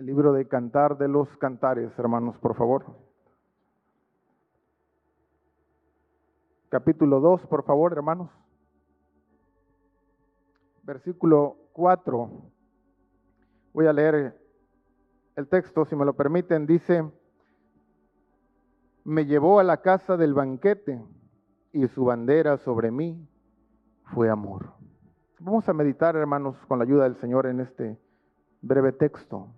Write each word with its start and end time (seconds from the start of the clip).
el 0.00 0.06
libro 0.06 0.32
de 0.32 0.48
Cantar 0.48 0.96
de 0.96 1.08
los 1.08 1.28
Cantares, 1.36 1.92
hermanos, 1.98 2.34
por 2.38 2.56
favor. 2.56 2.86
Capítulo 6.70 7.20
2, 7.20 7.46
por 7.46 7.64
favor, 7.64 7.92
hermanos. 7.92 8.30
Versículo 10.84 11.58
4. 11.74 12.30
Voy 13.74 13.86
a 13.86 13.92
leer 13.92 14.40
el 15.36 15.48
texto, 15.48 15.84
si 15.84 15.94
me 15.94 16.06
lo 16.06 16.14
permiten. 16.14 16.66
Dice, 16.66 17.04
me 19.04 19.26
llevó 19.26 19.60
a 19.60 19.64
la 19.64 19.82
casa 19.82 20.16
del 20.16 20.32
banquete 20.32 21.04
y 21.74 21.86
su 21.88 22.06
bandera 22.06 22.56
sobre 22.56 22.90
mí 22.90 23.28
fue 24.14 24.30
amor. 24.30 24.72
Vamos 25.40 25.68
a 25.68 25.74
meditar, 25.74 26.16
hermanos, 26.16 26.56
con 26.68 26.78
la 26.78 26.84
ayuda 26.84 27.04
del 27.04 27.16
Señor 27.16 27.44
en 27.44 27.60
este 27.60 27.98
breve 28.62 28.92
texto. 28.92 29.48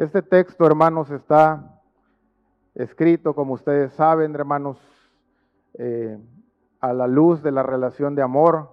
Este 0.00 0.22
texto, 0.22 0.64
hermanos, 0.64 1.10
está 1.10 1.78
escrito, 2.74 3.34
como 3.34 3.52
ustedes 3.52 3.92
saben, 3.92 4.34
hermanos, 4.34 4.78
eh, 5.74 6.18
a 6.80 6.94
la 6.94 7.06
luz 7.06 7.42
de 7.42 7.52
la 7.52 7.62
relación 7.62 8.14
de 8.14 8.22
amor 8.22 8.70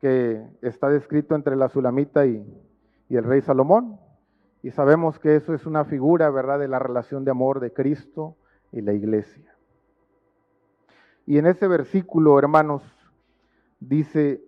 que 0.00 0.42
está 0.62 0.88
descrito 0.88 1.34
entre 1.34 1.56
la 1.56 1.68
Sulamita 1.68 2.24
y, 2.24 2.42
y 3.10 3.16
el 3.16 3.24
rey 3.24 3.42
Salomón. 3.42 4.00
Y 4.62 4.70
sabemos 4.70 5.18
que 5.18 5.36
eso 5.36 5.52
es 5.52 5.66
una 5.66 5.84
figura, 5.84 6.30
¿verdad?, 6.30 6.58
de 6.58 6.68
la 6.68 6.78
relación 6.78 7.22
de 7.26 7.32
amor 7.32 7.60
de 7.60 7.74
Cristo 7.74 8.34
y 8.72 8.80
la 8.80 8.94
iglesia. 8.94 9.54
Y 11.26 11.36
en 11.36 11.48
ese 11.48 11.68
versículo, 11.68 12.38
hermanos, 12.38 12.82
dice, 13.78 14.42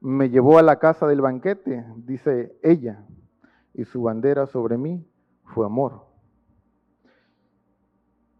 me 0.00 0.30
llevó 0.30 0.56
a 0.56 0.62
la 0.62 0.78
casa 0.78 1.06
del 1.06 1.20
banquete, 1.20 1.84
dice 1.96 2.56
ella, 2.62 3.04
y 3.74 3.84
su 3.84 4.02
bandera 4.02 4.46
sobre 4.46 4.76
mí 4.76 5.06
fue 5.54 5.66
amor. 5.66 6.06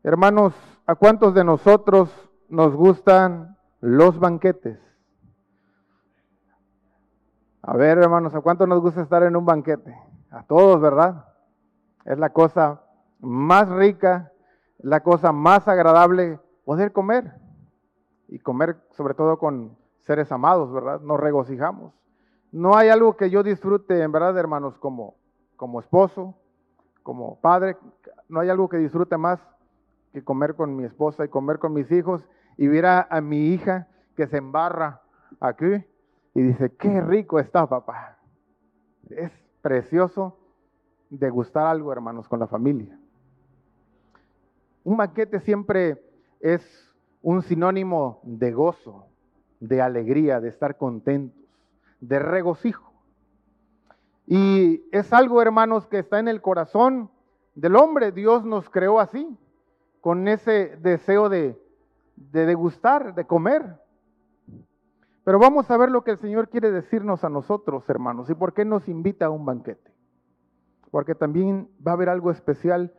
Hermanos, 0.03 0.55
¿a 0.87 0.95
cuántos 0.95 1.35
de 1.35 1.45
nosotros 1.45 2.11
nos 2.49 2.75
gustan 2.75 3.57
los 3.81 4.19
banquetes? 4.19 4.79
A 7.63 7.77
ver, 7.77 7.99
hermanos, 7.99 8.35
¿a 8.35 8.41
cuántos 8.41 8.67
nos 8.67 8.81
gusta 8.81 9.03
estar 9.03 9.23
en 9.23 9.37
un 9.37 9.47
banquete? 9.47 9.97
A 10.31 10.43
todos, 10.43 10.81
¿verdad? 10.81 11.27
Es 12.05 12.19
la 12.19 12.31
cosa 12.31 12.83
más 13.21 13.69
rica, 13.69 14.33
la 14.79 15.05
cosa 15.05 15.31
más 15.31 15.69
agradable 15.69 16.41
poder 16.65 16.93
comer. 16.93 17.35
Y 18.27 18.41
comer 18.41 18.77
sobre 18.91 19.15
todo 19.15 19.39
con 19.39 19.77
seres 20.01 20.33
amados, 20.33 20.73
¿verdad? 20.73 21.01
Nos 21.01 21.21
regocijamos. 21.21 21.95
No 22.51 22.77
hay 22.77 22.89
algo 22.89 23.17
que 23.17 23.31
yo 23.31 23.45
disfrute, 23.45 24.03
en 24.03 24.11
verdad, 24.11 24.37
hermanos, 24.37 24.77
como 24.79 25.22
como 25.63 25.79
esposo, 25.79 26.35
como 27.05 27.37
padre, 27.37 27.77
no 28.29 28.41
hay 28.41 28.49
algo 28.49 28.69
que 28.69 28.79
disfrute 28.79 29.17
más 29.17 29.39
que 30.13 30.25
comer 30.25 30.57
con 30.57 30.75
mi 30.75 30.83
esposa 30.83 31.25
y 31.25 31.29
comer 31.29 31.61
con 31.61 31.73
mis 31.73 31.89
hijos 31.93 32.29
y 32.57 32.67
ver 32.67 32.85
a, 32.85 33.21
mi 33.21 33.51
hija 33.51 33.87
que 34.17 34.27
se 34.27 34.39
embarra 34.39 35.03
aquí 35.39 35.87
y 36.35 36.43
dice, 36.43 36.73
qué 36.75 37.01
rico 37.01 37.39
está 37.39 37.69
papá. 37.69 38.19
Es 39.09 39.31
precioso 39.61 40.37
degustar 41.11 41.69
algo, 41.69 41.93
hermanos, 41.93 42.27
con 42.27 42.41
la 42.41 42.49
familia. 42.49 42.99
Un 44.83 44.97
banquete 44.97 45.39
siempre 45.39 46.03
es 46.41 46.93
un 47.23 47.41
sinónimo 47.43 48.19
de 48.25 48.51
gozo, 48.51 49.07
de 49.61 49.81
alegría, 49.81 50.41
de 50.41 50.49
estar 50.49 50.77
contentos, 50.77 51.41
de 52.01 52.19
regocijo. 52.19 52.92
Y 54.27 54.85
es 54.93 55.13
algo, 55.13 55.43
hermanos, 55.43 55.87
que 55.87 55.99
está 55.99 56.19
en 56.19 56.29
el 56.29 56.41
corazón 56.41 57.11
del 57.55 57.77
hombre. 57.77 58.13
Dios 58.13 58.45
nos 58.45 58.71
creó 58.71 59.01
así, 59.01 59.39
con 60.01 60.29
ese 60.29 60.77
deseo 60.79 61.29
de, 61.29 61.61
degustar, 62.17 63.15
de 63.15 63.27
comer. 63.27 63.81
Pero 65.25 65.39
vamos 65.39 65.71
a 65.71 65.77
ver 65.77 65.91
lo 65.91 66.03
que 66.03 66.13
el 66.13 66.19
Señor 66.19 66.49
quiere 66.49 66.71
decirnos 66.71 67.25
a 67.25 67.29
nosotros, 67.29 67.89
hermanos, 67.89 68.29
y 68.31 68.35
por 68.35 68.55
qué 68.55 68.65
nos 68.65 68.89
invita 68.89 69.27
a 69.27 69.31
un 69.31 69.45
banquete. 69.45 69.93
Porque 70.91 71.15
también 71.15 71.69
va 71.87 71.93
a 71.93 71.95
haber 71.95 72.09
algo 72.09 72.31
especial 72.31 72.93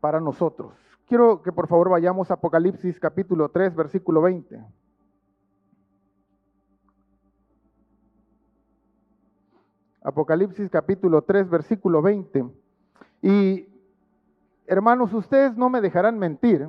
para 0.00 0.20
nosotros. 0.20 0.74
Quiero 1.06 1.42
que 1.42 1.52
por 1.52 1.68
favor 1.68 1.88
vayamos 1.88 2.30
a 2.30 2.34
Apocalipsis 2.34 2.98
capítulo 3.00 3.50
3, 3.50 3.74
versículo 3.74 4.22
20. 4.22 4.60
Apocalipsis 10.04 10.68
capítulo 10.68 11.22
3, 11.22 11.48
versículo 11.48 12.02
20. 12.02 12.44
Y 13.22 13.68
hermanos, 14.66 15.12
ustedes 15.12 15.56
no 15.56 15.70
me 15.70 15.80
dejarán 15.80 16.18
mentir, 16.18 16.68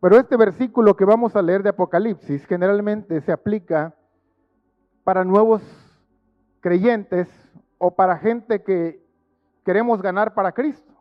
pero 0.00 0.16
este 0.16 0.36
versículo 0.36 0.96
que 0.96 1.04
vamos 1.04 1.36
a 1.36 1.42
leer 1.42 1.62
de 1.62 1.70
Apocalipsis 1.70 2.46
generalmente 2.46 3.20
se 3.20 3.32
aplica 3.32 3.94
para 5.04 5.24
nuevos 5.24 5.62
creyentes 6.60 7.28
o 7.76 7.94
para 7.94 8.18
gente 8.18 8.62
que 8.62 9.04
queremos 9.64 10.00
ganar 10.00 10.32
para 10.34 10.52
Cristo. 10.52 10.94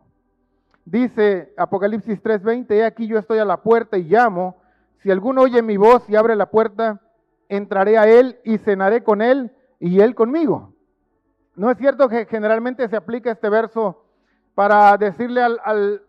Dice 0.84 1.53
Apocalipsis 1.57 2.22
3:20, 2.22 2.72
he 2.72 2.84
aquí 2.84 3.07
yo 3.07 3.18
estoy 3.18 3.39
a 3.39 3.45
la 3.45 3.62
puerta 3.62 3.97
y 3.97 4.03
llamo, 4.03 4.57
si 4.97 5.12
alguno 5.12 5.41
oye 5.41 5.62
mi 5.62 5.78
voz 5.78 6.09
y 6.09 6.16
abre 6.18 6.35
la 6.35 6.50
puerta, 6.50 7.01
entraré 7.47 7.97
a 7.97 8.07
él 8.07 8.39
y 8.44 8.57
cenaré 8.57 9.03
con 9.03 9.22
él 9.22 9.51
y 9.79 10.01
él 10.01 10.13
conmigo. 10.13 10.76
¿No 11.57 11.72
es 11.72 11.78
cierto 11.79 12.07
que 12.07 12.28
generalmente 12.28 12.88
se 12.88 12.95
aplica 12.95 13.31
este 13.31 13.50
verso 13.50 14.06
para 14.53 14.95
decirle 14.95 15.41
al, 15.41 16.03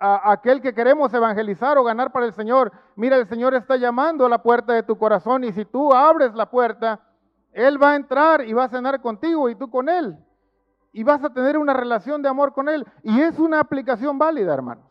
a 0.00 0.32
aquel 0.32 0.60
que 0.60 0.74
queremos 0.74 1.14
evangelizar 1.14 1.78
o 1.78 1.84
ganar 1.84 2.10
para 2.10 2.26
el 2.26 2.32
Señor, 2.32 2.72
mira, 2.96 3.16
el 3.16 3.28
Señor 3.28 3.54
está 3.54 3.76
llamando 3.76 4.26
a 4.26 4.28
la 4.28 4.42
puerta 4.42 4.72
de 4.72 4.82
tu 4.82 4.98
corazón 4.98 5.44
y 5.44 5.52
si 5.52 5.64
tú 5.64 5.94
abres 5.94 6.34
la 6.34 6.50
puerta, 6.50 7.00
Él 7.52 7.80
va 7.80 7.92
a 7.92 7.94
entrar 7.94 8.44
y 8.44 8.52
va 8.54 8.64
a 8.64 8.68
cenar 8.68 9.00
contigo 9.00 9.48
y 9.48 9.54
tú 9.54 9.70
con 9.70 9.88
Él. 9.88 10.18
Y 10.90 11.04
vas 11.04 11.22
a 11.22 11.32
tener 11.32 11.58
una 11.58 11.74
relación 11.74 12.20
de 12.20 12.28
amor 12.28 12.52
con 12.52 12.68
Él. 12.68 12.84
Y 13.04 13.20
es 13.20 13.38
una 13.38 13.60
aplicación 13.60 14.18
válida, 14.18 14.52
hermanos. 14.52 14.84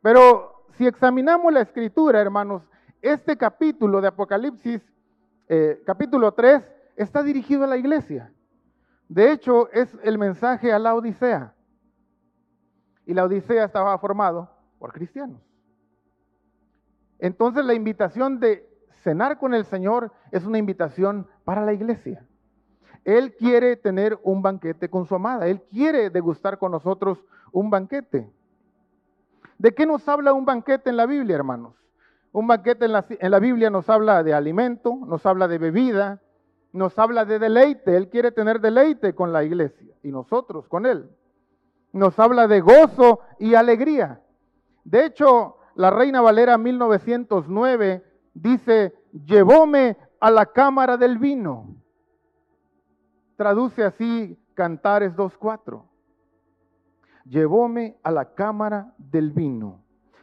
Pero 0.00 0.64
si 0.74 0.86
examinamos 0.86 1.52
la 1.52 1.62
escritura, 1.62 2.20
hermanos, 2.20 2.62
este 3.00 3.36
capítulo 3.36 4.00
de 4.00 4.06
Apocalipsis, 4.06 4.80
eh, 5.48 5.82
capítulo 5.84 6.32
3, 6.34 6.62
está 6.94 7.24
dirigido 7.24 7.64
a 7.64 7.66
la 7.66 7.76
iglesia. 7.76 8.32
De 9.08 9.32
hecho, 9.32 9.70
es 9.72 9.96
el 10.02 10.18
mensaje 10.18 10.72
a 10.72 10.78
la 10.78 10.94
Odisea. 10.94 11.54
Y 13.04 13.14
la 13.14 13.24
Odisea 13.24 13.64
estaba 13.64 13.98
formado 13.98 14.48
por 14.78 14.92
cristianos. 14.92 15.40
Entonces 17.18 17.64
la 17.64 17.74
invitación 17.74 18.40
de 18.40 18.68
cenar 19.02 19.38
con 19.38 19.54
el 19.54 19.64
Señor 19.64 20.12
es 20.30 20.44
una 20.44 20.58
invitación 20.58 21.26
para 21.44 21.64
la 21.64 21.72
iglesia. 21.72 22.26
Él 23.04 23.34
quiere 23.34 23.76
tener 23.76 24.18
un 24.22 24.42
banquete 24.42 24.88
con 24.88 25.06
su 25.06 25.14
amada. 25.14 25.46
Él 25.46 25.60
quiere 25.70 26.10
degustar 26.10 26.58
con 26.58 26.72
nosotros 26.72 27.24
un 27.50 27.70
banquete. 27.70 28.30
¿De 29.58 29.74
qué 29.74 29.86
nos 29.86 30.08
habla 30.08 30.32
un 30.32 30.44
banquete 30.44 30.90
en 30.90 30.96
la 30.96 31.06
Biblia, 31.06 31.36
hermanos? 31.36 31.76
Un 32.32 32.46
banquete 32.46 32.86
en 32.86 32.92
la, 32.92 33.04
en 33.08 33.30
la 33.30 33.38
Biblia 33.38 33.70
nos 33.70 33.88
habla 33.90 34.22
de 34.22 34.34
alimento, 34.34 34.98
nos 35.06 35.26
habla 35.26 35.48
de 35.48 35.58
bebida, 35.58 36.21
nos 36.72 36.98
habla 36.98 37.24
de 37.24 37.38
deleite. 37.38 37.96
Él 37.96 38.08
quiere 38.08 38.32
tener 38.32 38.60
deleite 38.60 39.14
con 39.14 39.32
la 39.32 39.44
iglesia 39.44 39.94
y 40.02 40.10
nosotros 40.10 40.68
con 40.68 40.86
Él. 40.86 41.10
Nos 41.92 42.18
habla 42.18 42.48
de 42.48 42.60
gozo 42.60 43.20
y 43.38 43.54
alegría. 43.54 44.20
De 44.84 45.04
hecho, 45.04 45.56
la 45.74 45.90
Reina 45.90 46.20
Valera 46.20 46.58
1909 46.58 48.04
dice, 48.34 48.94
llevóme 49.12 49.96
a 50.20 50.30
la 50.30 50.46
cámara 50.46 50.96
del 50.96 51.18
vino. 51.18 51.76
Traduce 53.36 53.84
así 53.84 54.38
Cantares 54.54 55.14
2.4. 55.14 55.82
Llevóme 57.24 57.98
a 58.02 58.10
la 58.10 58.34
cámara 58.34 58.94
del 58.98 59.30
vino. 59.30 59.82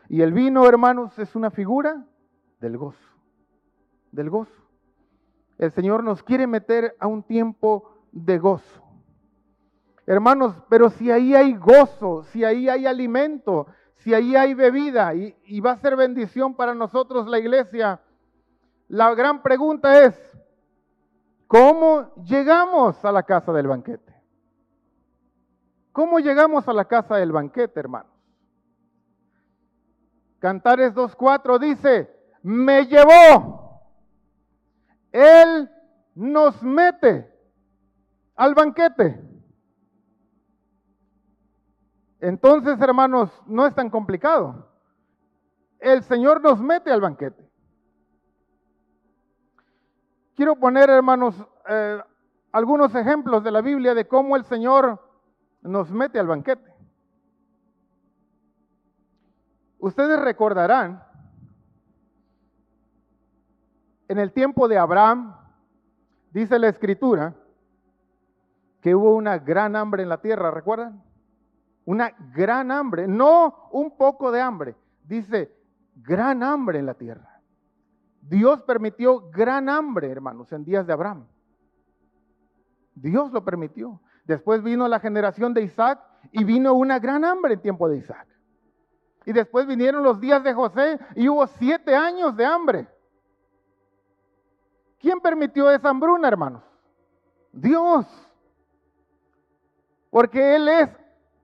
Y 0.09 0.21
el 0.21 0.33
vino, 0.33 0.67
hermanos, 0.67 1.17
es 1.19 1.35
una 1.35 1.51
figura 1.51 2.05
del 2.59 2.77
gozo. 2.77 2.97
Del 4.11 4.29
gozo. 4.29 4.58
El 5.59 5.71
Señor 5.73 6.05
nos 6.05 6.23
quiere 6.23 6.47
meter 6.47 6.95
a 6.99 7.07
un 7.07 7.21
tiempo 7.21 7.91
de 8.13 8.39
gozo. 8.39 8.81
Hermanos, 10.05 10.55
pero 10.69 10.89
si 10.89 11.11
ahí 11.11 11.35
hay 11.35 11.53
gozo, 11.53 12.23
si 12.31 12.45
ahí 12.45 12.69
hay 12.69 12.87
alimento, 12.87 13.67
si 13.97 14.13
ahí 14.13 14.37
hay 14.37 14.53
bebida 14.53 15.13
y, 15.13 15.59
va 15.59 15.71
a 15.71 15.77
ser 15.77 15.97
bendición 15.97 16.55
para 16.55 16.73
nosotros 16.73 17.27
la 17.27 17.39
iglesia, 17.39 18.01
la 18.87 19.13
gran 19.13 19.43
pregunta 19.43 20.01
es, 20.05 20.15
¿cómo 21.45 22.15
llegamos 22.23 23.03
a 23.03 23.11
la 23.11 23.23
casa 23.23 23.51
del 23.51 23.67
banquete? 23.67 24.15
¿Cómo 25.91 26.19
llegamos 26.19 26.69
a 26.69 26.73
la 26.73 26.85
casa 26.85 27.17
del 27.17 27.33
banquete, 27.33 27.77
hermanos? 27.81 28.13
Cantares 30.39 30.95
2.4 30.95 31.59
dice, 31.59 32.09
me 32.41 32.85
llevó 32.85 33.68
él 35.11 35.69
nos 36.15 36.61
mete 36.61 37.31
al 38.35 38.53
banquete. 38.53 39.21
Entonces, 42.19 42.79
hermanos, 42.81 43.31
no 43.45 43.65
es 43.65 43.73
tan 43.73 43.89
complicado. 43.89 44.69
El 45.79 46.03
Señor 46.03 46.41
nos 46.41 46.59
mete 46.59 46.91
al 46.91 47.01
banquete. 47.01 47.49
Quiero 50.35 50.55
poner, 50.55 50.89
hermanos, 50.89 51.35
eh, 51.67 52.01
algunos 52.51 52.93
ejemplos 52.95 53.43
de 53.43 53.51
la 53.51 53.61
Biblia 53.61 53.93
de 53.93 54.07
cómo 54.07 54.35
el 54.35 54.45
Señor 54.45 54.99
nos 55.61 55.91
mete 55.91 56.19
al 56.19 56.27
banquete. 56.27 56.73
Ustedes 59.79 60.19
recordarán, 60.19 61.03
en 64.09 64.17
el 64.17 64.33
tiempo 64.33 64.67
de 64.67 64.77
Abraham, 64.77 65.35
dice 66.31 66.59
la 66.59 66.67
escritura, 66.67 67.35
que 68.81 68.95
hubo 68.95 69.15
una 69.15 69.37
gran 69.37 69.75
hambre 69.75 70.03
en 70.03 70.09
la 70.09 70.19
tierra, 70.19 70.51
¿recuerdan? 70.51 71.03
Una 71.85 72.11
gran 72.33 72.71
hambre, 72.71 73.07
no 73.07 73.69
un 73.71 73.95
poco 73.95 74.31
de 74.31 74.41
hambre, 74.41 74.75
dice 75.03 75.53
gran 75.95 76.41
hambre 76.43 76.79
en 76.79 76.87
la 76.87 76.95
tierra. 76.95 77.39
Dios 78.21 78.61
permitió 78.63 79.29
gran 79.29 79.69
hambre, 79.69 80.09
hermanos, 80.09 80.51
en 80.53 80.65
días 80.65 80.87
de 80.87 80.93
Abraham. 80.93 81.27
Dios 82.95 83.31
lo 83.31 83.45
permitió. 83.45 84.01
Después 84.25 84.63
vino 84.63 84.87
la 84.87 84.99
generación 84.99 85.53
de 85.53 85.63
Isaac 85.63 85.99
y 86.31 86.43
vino 86.43 86.73
una 86.73 86.99
gran 86.99 87.23
hambre 87.25 87.53
en 87.53 87.61
tiempo 87.61 87.87
de 87.87 87.97
Isaac. 87.97 88.27
Y 89.25 89.33
después 89.33 89.67
vinieron 89.67 90.03
los 90.03 90.19
días 90.19 90.43
de 90.43 90.53
José 90.53 90.99
y 91.15 91.29
hubo 91.29 91.45
siete 91.47 91.95
años 91.95 92.35
de 92.35 92.45
hambre. 92.45 92.87
¿Quién 94.99 95.19
permitió 95.21 95.71
esa 95.71 95.89
hambruna, 95.89 96.27
hermanos? 96.27 96.63
Dios. 97.51 98.05
Porque 100.09 100.55
Él 100.55 100.67
es 100.67 100.89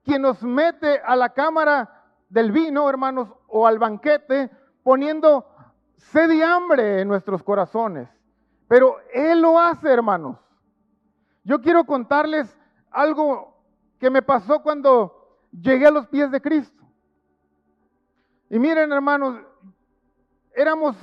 quien 0.04 0.22
nos 0.22 0.44
mete 0.44 1.00
a 1.00 1.16
la 1.16 1.30
cámara 1.30 2.04
del 2.30 2.52
vino, 2.52 2.90
hermanos, 2.90 3.30
o 3.48 3.66
al 3.66 3.80
banquete, 3.80 4.52
poniendo 4.84 5.46
sed 5.96 6.31
y 6.31 6.42
hambre 6.42 7.02
en 7.02 7.07
nuestros 7.07 7.42
corazones. 7.44 8.10
Pero 8.68 8.98
Él 9.13 9.42
lo 9.42 9.60
hace, 9.60 9.90
hermanos. 9.90 10.38
Yo 11.44 11.62
quiero 11.62 11.86
contarles 11.86 12.56
algo 12.92 13.56
que 14.00 14.10
me 14.10 14.22
pasó 14.22 14.62
cuando 14.62 15.40
llegué 15.52 15.88
a 15.88 15.92
los 15.92 16.07
pies 16.07 16.30
de 16.31 16.42
Cristo. 16.42 16.84
Y 18.50 18.60
miren, 18.60 18.92
hermanos, 18.92 19.40
éramos 20.56 20.96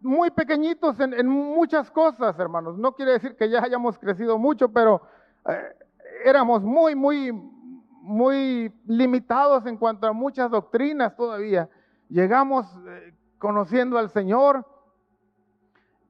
muy 0.00 0.30
pequeñitos 0.30 0.98
en, 1.00 1.28
muchas 1.28 1.90
cosas, 1.90 2.38
hermanos. 2.38 2.78
No 2.78 2.92
quiere 2.92 3.12
decir 3.12 3.36
que 3.36 3.48
ya 3.48 3.62
hayamos 3.62 3.98
crecido 3.98 4.38
mucho, 4.38 4.70
pero 4.70 5.02
eh, 5.48 5.76
éramos 6.24 6.62
muy, 6.62 6.94
muy, 6.94 7.32
muy 7.32 8.72
limitados 8.86 9.66
en 9.66 9.76
cuanto 9.76 10.06
a 10.06 10.12
muchas 10.12 10.50
doctrinas 10.50 11.14
todavía. 11.16 11.68
Llegamos 12.08 12.66
eh, 12.88 13.14
conociendo 13.38 13.98
al 13.98 14.10
Señor 14.10 14.66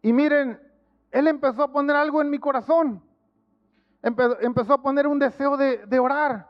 y 0.02 0.12
miren, 0.12 0.60
Él 1.10 1.26
empezó 1.26 1.64
a 1.64 1.72
poner 1.72 1.96
algo 1.96 2.22
en 2.22 2.30
mi 2.30 2.38
corazón. 2.38 3.02
empezó 4.02 4.74
a 4.74 4.82
poner 4.82 5.06
un 5.06 5.18
deseo 5.18 5.56
de, 5.56 5.84
de 5.86 5.98
orar, 5.98 6.48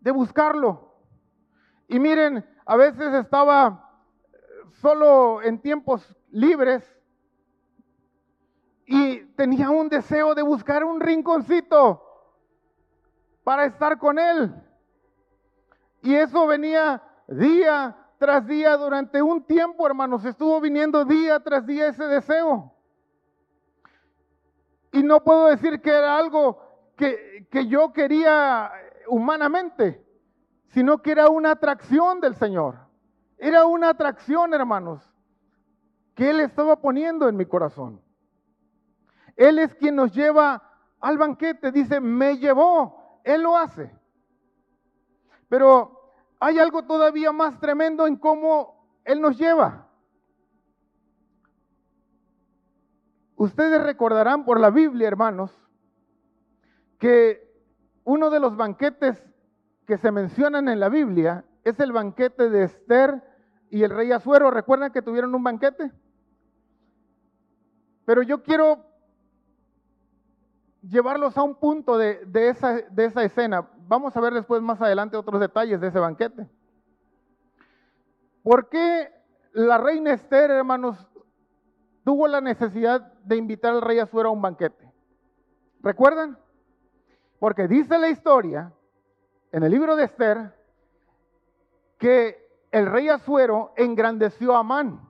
de 0.00 0.10
buscarlo. 0.10 0.94
Y 1.88 1.98
miren, 1.98 2.44
a 2.66 2.76
veces 2.76 3.14
estaba 3.14 3.88
solo 4.80 5.42
en 5.42 5.60
tiempos 5.60 6.16
libres 6.30 6.84
y 8.86 9.20
tenía 9.36 9.70
un 9.70 9.88
deseo 9.88 10.34
de 10.34 10.42
buscar 10.42 10.84
un 10.84 11.00
rinconcito 11.00 12.02
para 13.44 13.64
estar 13.64 13.98
con 13.98 14.18
Él. 14.18 14.52
Y 16.02 16.14
eso 16.14 16.46
venía 16.46 17.02
día 17.28 17.96
tras 18.18 18.46
día 18.46 18.76
durante 18.76 19.22
un 19.22 19.44
tiempo, 19.44 19.86
hermanos. 19.86 20.24
Estuvo 20.24 20.60
viniendo 20.60 21.04
día 21.04 21.40
tras 21.40 21.66
día 21.66 21.88
ese 21.88 22.04
deseo. 22.04 22.74
Y 24.92 25.02
no 25.02 25.22
puedo 25.22 25.46
decir 25.46 25.80
que 25.80 25.90
era 25.90 26.16
algo 26.16 26.60
que, 26.96 27.46
que 27.50 27.66
yo 27.66 27.92
quería 27.92 28.72
humanamente, 29.06 30.04
sino 30.68 31.00
que 31.00 31.12
era 31.12 31.28
una 31.28 31.52
atracción 31.52 32.20
del 32.20 32.34
Señor. 32.34 32.76
Era 33.38 33.64
una 33.66 33.90
atracción, 33.90 34.52
hermanos, 34.52 35.09
que 36.20 36.28
Él 36.28 36.40
estaba 36.40 36.82
poniendo 36.82 37.30
en 37.30 37.36
mi 37.38 37.46
corazón. 37.46 37.98
Él 39.36 39.58
es 39.58 39.74
quien 39.76 39.96
nos 39.96 40.12
lleva 40.12 40.62
al 41.00 41.16
banquete. 41.16 41.72
Dice, 41.72 41.98
me 41.98 42.36
llevó. 42.36 43.22
Él 43.24 43.40
lo 43.40 43.56
hace. 43.56 43.90
Pero 45.48 46.12
hay 46.38 46.58
algo 46.58 46.82
todavía 46.82 47.32
más 47.32 47.58
tremendo 47.58 48.06
en 48.06 48.16
cómo 48.16 49.00
Él 49.02 49.22
nos 49.22 49.38
lleva. 49.38 49.88
Ustedes 53.36 53.82
recordarán 53.82 54.44
por 54.44 54.60
la 54.60 54.68
Biblia, 54.68 55.08
hermanos, 55.08 55.50
que 56.98 57.50
uno 58.04 58.28
de 58.28 58.40
los 58.40 58.58
banquetes 58.58 59.24
que 59.86 59.96
se 59.96 60.12
mencionan 60.12 60.68
en 60.68 60.80
la 60.80 60.90
Biblia 60.90 61.46
es 61.64 61.80
el 61.80 61.92
banquete 61.92 62.50
de 62.50 62.64
Esther 62.64 63.22
y 63.70 63.84
el 63.84 63.90
rey 63.90 64.12
Azuero. 64.12 64.50
¿Recuerdan 64.50 64.92
que 64.92 65.00
tuvieron 65.00 65.34
un 65.34 65.44
banquete? 65.44 65.90
Pero 68.10 68.22
yo 68.22 68.42
quiero 68.42 68.84
llevarlos 70.82 71.38
a 71.38 71.44
un 71.44 71.54
punto 71.54 71.96
de, 71.96 72.26
esa, 72.48 72.80
de 72.90 73.04
esa 73.04 73.22
escena. 73.22 73.70
Vamos 73.86 74.16
a 74.16 74.20
ver 74.20 74.34
después 74.34 74.60
más 74.60 74.82
adelante 74.82 75.16
otros 75.16 75.40
detalles 75.40 75.80
de 75.80 75.86
ese 75.86 76.00
banquete. 76.00 76.48
¿Por 78.42 78.68
qué 78.68 79.12
la 79.52 79.78
reina 79.78 80.12
Esther, 80.12 80.50
hermanos, 80.50 80.98
tuvo 82.04 82.26
la 82.26 82.40
necesidad 82.40 83.12
de 83.22 83.36
invitar 83.36 83.74
al 83.74 83.80
rey 83.80 84.00
Azuero 84.00 84.30
a 84.30 84.32
un 84.32 84.42
banquete? 84.42 84.92
¿Recuerdan? 85.80 86.36
Porque 87.38 87.68
dice 87.68 87.96
la 87.96 88.08
historia 88.08 88.72
en 89.52 89.62
el 89.62 89.70
libro 89.70 89.94
de 89.94 90.06
Esther 90.06 90.52
que 91.96 92.44
el 92.72 92.86
rey 92.86 93.08
Azuero 93.08 93.72
engrandeció 93.76 94.56
a 94.56 94.58
Amán. 94.58 95.09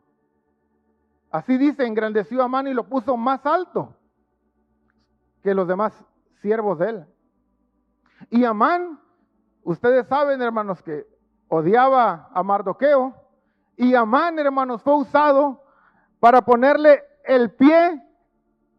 Así 1.31 1.56
dice, 1.59 1.87
engrandeció 1.87 2.43
a 2.43 2.47
Amán 2.47 2.67
y 2.67 2.75
lo 2.75 2.88
puso 2.88 3.17
más 3.17 3.44
alto 3.47 3.97
que 5.43 5.55
los 5.55 5.67
demás 5.69 5.93
siervos 6.43 6.79
de 6.79 6.91
él. 6.91 7.06
Y 8.31 8.44
Amán, 8.44 9.00
ustedes 9.62 10.06
saben, 10.08 10.43
hermanos, 10.43 10.82
que 10.82 11.06
odiaba 11.49 12.29
a 12.32 12.43
Mardoqueo. 12.43 13.15
Y 13.77 13.94
Amán, 13.94 14.39
hermanos, 14.39 14.82
fue 14.82 14.96
usado 14.96 15.63
para 16.19 16.43
ponerle 16.43 17.03
el 17.25 17.53
pie 17.53 18.03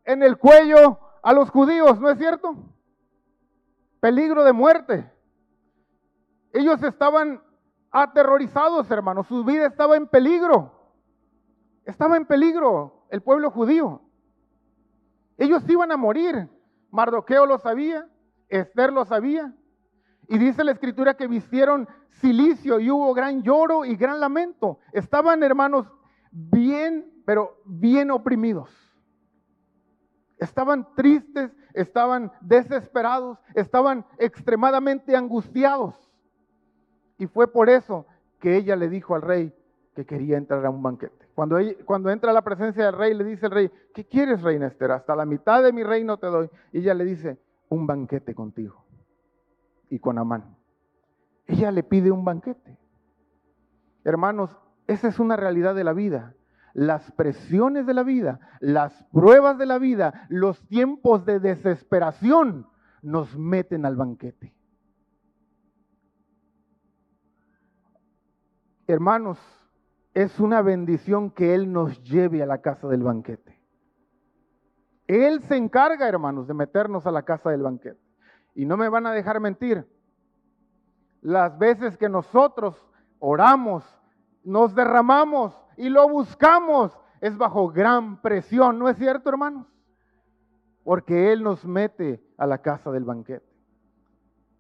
en 0.04 0.24
el 0.24 0.38
cuello 0.38 1.00
a 1.24 1.34
los 1.34 1.50
judíos, 1.50 2.00
¿no 2.00 2.10
es 2.10 2.18
cierto? 2.18 2.56
Peligro 4.00 4.44
de 4.44 4.54
muerte. 4.54 5.12
Ellos 6.54 6.84
estaban 6.84 7.42
aterrorizados, 7.92 8.90
hermanos. 8.92 9.28
Su 9.28 9.44
vida 9.44 9.68
estaba 9.68 9.96
en 9.96 10.08
peligro. 10.08 10.81
Estaba 11.86 12.18
en 12.18 12.26
peligro 12.26 13.06
el 13.10 13.22
pueblo 13.22 13.52
judío. 13.52 14.02
Ellos 15.38 15.68
iban 15.68 15.92
a 15.92 15.98
morir. 15.98 16.48
Mardoqueo 16.92 17.46
lo 17.46 17.58
sabía, 17.58 18.08
Esther 18.50 18.92
lo 18.92 19.06
sabía. 19.06 19.56
Y 20.28 20.38
dice 20.38 20.64
la 20.64 20.72
escritura 20.72 21.16
que 21.16 21.28
vistieron 21.28 21.88
silicio 22.10 22.80
y 22.80 22.92
hubo 22.92 23.14
gran 23.14 23.42
lloro 23.42 23.86
y 23.86 23.96
gran 23.96 24.20
lamento. 24.20 24.80
Estaban, 24.92 25.42
hermanos, 25.44 25.88
bien, 26.32 27.12
pero 27.26 27.62
bien 27.66 28.12
oprimidos. 28.12 28.70
Estaban 30.38 30.88
tristes, 30.96 31.52
estaban 31.74 32.32
desesperados, 32.42 33.38
estaban 33.54 34.06
extremadamente 34.18 35.16
angustiados. 35.16 35.96
Y 37.18 37.28
fue 37.28 37.52
por 37.52 37.70
eso 37.70 38.06
que 38.40 38.58
ella 38.58 38.76
le 38.76 38.90
dijo 38.90 39.16
al 39.16 39.22
rey 39.22 39.54
que 39.96 40.06
quería 40.06 40.38
entrar 40.38 40.66
a 40.66 40.70
un 40.70 40.82
banquete. 40.82 41.21
Cuando, 41.34 42.10
entra 42.10 42.32
a 42.32 42.34
la 42.34 42.44
presencia 42.44 42.86
del 42.86 42.98
rey, 42.98 43.14
le 43.14 43.24
dice 43.24 43.46
el 43.46 43.52
rey, 43.52 43.72
¿qué 43.94 44.06
quieres, 44.06 44.42
reina 44.42 44.68
Esther? 44.68 44.92
Hasta 44.92 45.16
la 45.16 45.26
mitad 45.26 45.64
de 45.64 45.72
mi 45.72 45.84
reino 45.84 46.18
te 46.18 46.28
doy. 46.28 46.50
Y 46.72 46.80
ella 46.80 46.94
le 46.94 47.06
dice, 47.06 47.40
un 47.70 47.88
banquete 47.88 48.36
contigo 48.36 48.84
y 49.90 50.00
con 50.00 50.18
Amán. 50.18 50.56
Ella 51.48 51.72
le 51.72 51.84
pide 51.84 52.12
un 52.12 52.26
banquete. 52.26 52.78
Hermanos, 54.04 54.56
esa 54.88 55.08
es 55.08 55.20
una 55.20 55.36
realidad 55.36 55.76
de 55.76 55.84
la 55.84 55.94
vida. 55.94 56.36
Las 56.74 57.12
presiones 57.12 57.86
de 57.86 57.94
la 57.94 58.04
vida, 58.04 58.40
las 58.60 59.04
pruebas 59.12 59.58
de 59.58 59.66
la 59.66 59.78
vida, 59.78 60.26
los 60.30 60.66
tiempos 60.68 61.26
de 61.26 61.40
desesperación 61.40 62.68
nos 63.02 63.38
meten 63.38 63.86
al 63.86 63.96
banquete. 63.96 64.54
Hermanos, 68.88 69.40
es 70.14 70.40
una 70.40 70.62
bendición 70.62 71.32
que 71.32 71.54
Él 71.56 71.72
nos 71.72 72.04
lleve 72.04 72.44
a 72.44 72.46
la 72.46 72.62
casa 72.62 72.88
del 72.88 73.04
banquete. 73.04 73.60
Él 75.08 75.42
se 75.44 75.58
encarga, 75.58 76.08
hermanos, 76.08 76.48
de 76.48 76.54
meternos 76.54 77.06
a 77.06 77.12
la 77.12 77.24
casa 77.24 77.50
del 77.50 77.62
banquete. 77.62 78.00
Y 78.56 78.66
no 78.66 78.78
me 78.78 78.90
van 78.90 79.06
a 79.06 79.14
dejar 79.14 79.40
mentir. 79.40 79.88
las 81.22 81.56
veces 81.60 81.98
que 81.98 82.10
nosotros 82.10 82.76
oramos, 83.20 83.84
nos 84.44 84.74
derramamos 84.74 85.56
y 85.78 85.88
lo 85.90 86.10
buscamos, 86.10 86.98
es 87.20 87.38
bajo 87.38 87.68
gran 87.70 88.20
presión, 88.22 88.80
¿no 88.80 88.90
es 88.90 88.98
cierto, 88.98 89.30
hermanos? 89.30 89.68
Porque 90.84 91.32
Él 91.32 91.44
nos 91.44 91.64
mete 91.64 92.24
a 92.38 92.48
la 92.48 92.58
casa 92.58 92.90
del 92.92 93.04
banquete. 93.04 93.46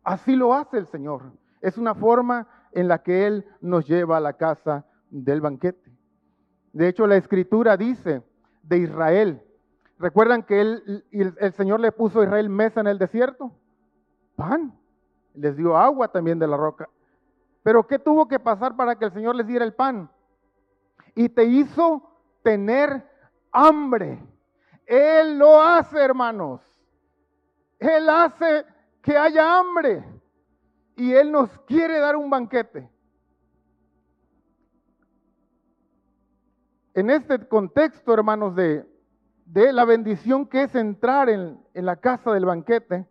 Así 0.03 0.35
lo 0.35 0.53
hace 0.53 0.77
el 0.77 0.85
Señor. 0.85 1.33
Es 1.61 1.79
una 1.79 1.95
forma 1.95 2.47
en 2.71 2.87
la 2.87 3.01
que 3.01 3.25
Él 3.25 3.45
nos 3.59 3.87
lleva 3.87 4.17
a 4.17 4.21
la 4.21 4.33
casa 4.33 4.85
del 5.11 5.41
banquete. 5.41 5.91
De 6.73 6.87
hecho, 6.87 7.05
la 7.05 7.17
escritura 7.17 7.77
dice 7.77 8.23
de 8.63 8.77
Israel, 8.79 9.41
¿recuerdan 9.99 10.41
que 10.41 10.61
el, 10.61 11.05
el 11.11 11.53
Señor 11.53 11.79
le 11.79 11.91
puso 11.91 12.21
a 12.21 12.23
Israel 12.23 12.49
mesa 12.49 12.79
en 12.79 12.87
el 12.87 12.97
desierto? 12.97 13.51
Pan. 14.35 14.73
Les 15.35 15.55
dio 15.55 15.77
agua 15.77 16.07
también 16.07 16.39
de 16.39 16.47
la 16.47 16.57
roca. 16.57 16.89
Pero 17.63 17.85
¿qué 17.85 17.99
tuvo 17.99 18.27
que 18.27 18.39
pasar 18.39 18.75
para 18.75 18.95
que 18.95 19.05
el 19.05 19.11
Señor 19.11 19.35
les 19.35 19.45
diera 19.45 19.63
el 19.63 19.73
pan? 19.73 20.09
Y 21.13 21.29
te 21.29 21.43
hizo 21.43 22.01
tener 22.41 23.05
hambre. 23.51 24.19
Él 24.85 25.37
lo 25.37 25.61
hace, 25.61 25.99
hermanos. 25.99 26.61
Él 27.79 28.09
hace 28.09 28.65
que 29.01 29.17
haya 29.17 29.59
hambre. 29.59 30.03
Y 30.95 31.13
Él 31.13 31.31
nos 31.31 31.49
quiere 31.59 31.99
dar 31.99 32.15
un 32.15 32.29
banquete. 32.29 32.89
En 36.93 37.09
este 37.09 37.39
contexto, 37.47 38.13
hermanos, 38.13 38.55
de, 38.55 38.85
de 39.45 39.71
la 39.71 39.85
bendición 39.85 40.45
que 40.45 40.63
es 40.63 40.75
entrar 40.75 41.29
en, 41.29 41.57
en 41.73 41.85
la 41.85 41.95
casa 41.95 42.31
del 42.31 42.45
banquete, 42.45 43.05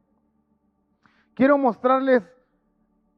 quiero 1.34 1.56
mostrarles 1.56 2.22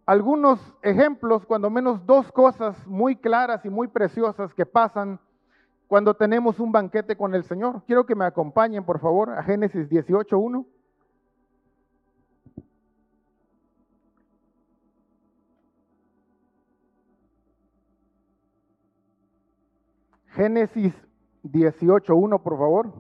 algunos 0.07 0.61
ejemplos, 0.83 1.47
cuando 1.47 1.69
menos 1.69 2.05
dos 2.07 2.31
cosas 2.31 2.87
muy 2.87 3.17
claras 3.17 3.65
y 3.65 3.71
muy 3.71 3.89
preciosas 3.89 4.55
que 4.55 4.67
pasan 4.67 5.19
cuando 5.89 6.15
tenemos 6.15 6.59
un 6.61 6.73
banquete 6.73 7.17
con 7.17 7.35
el 7.35 7.45
Señor. 7.45 7.83
Quiero 7.87 8.07
que 8.07 8.15
me 8.15 8.25
acompañen, 8.25 8.85
por 8.85 9.01
favor, 9.01 9.31
a 9.31 9.43
Génesis 9.43 9.89
18.1. 9.89 10.65
Génesis 20.35 20.95
18.1, 21.43 22.43
por 22.43 22.59
favor. 22.59 22.93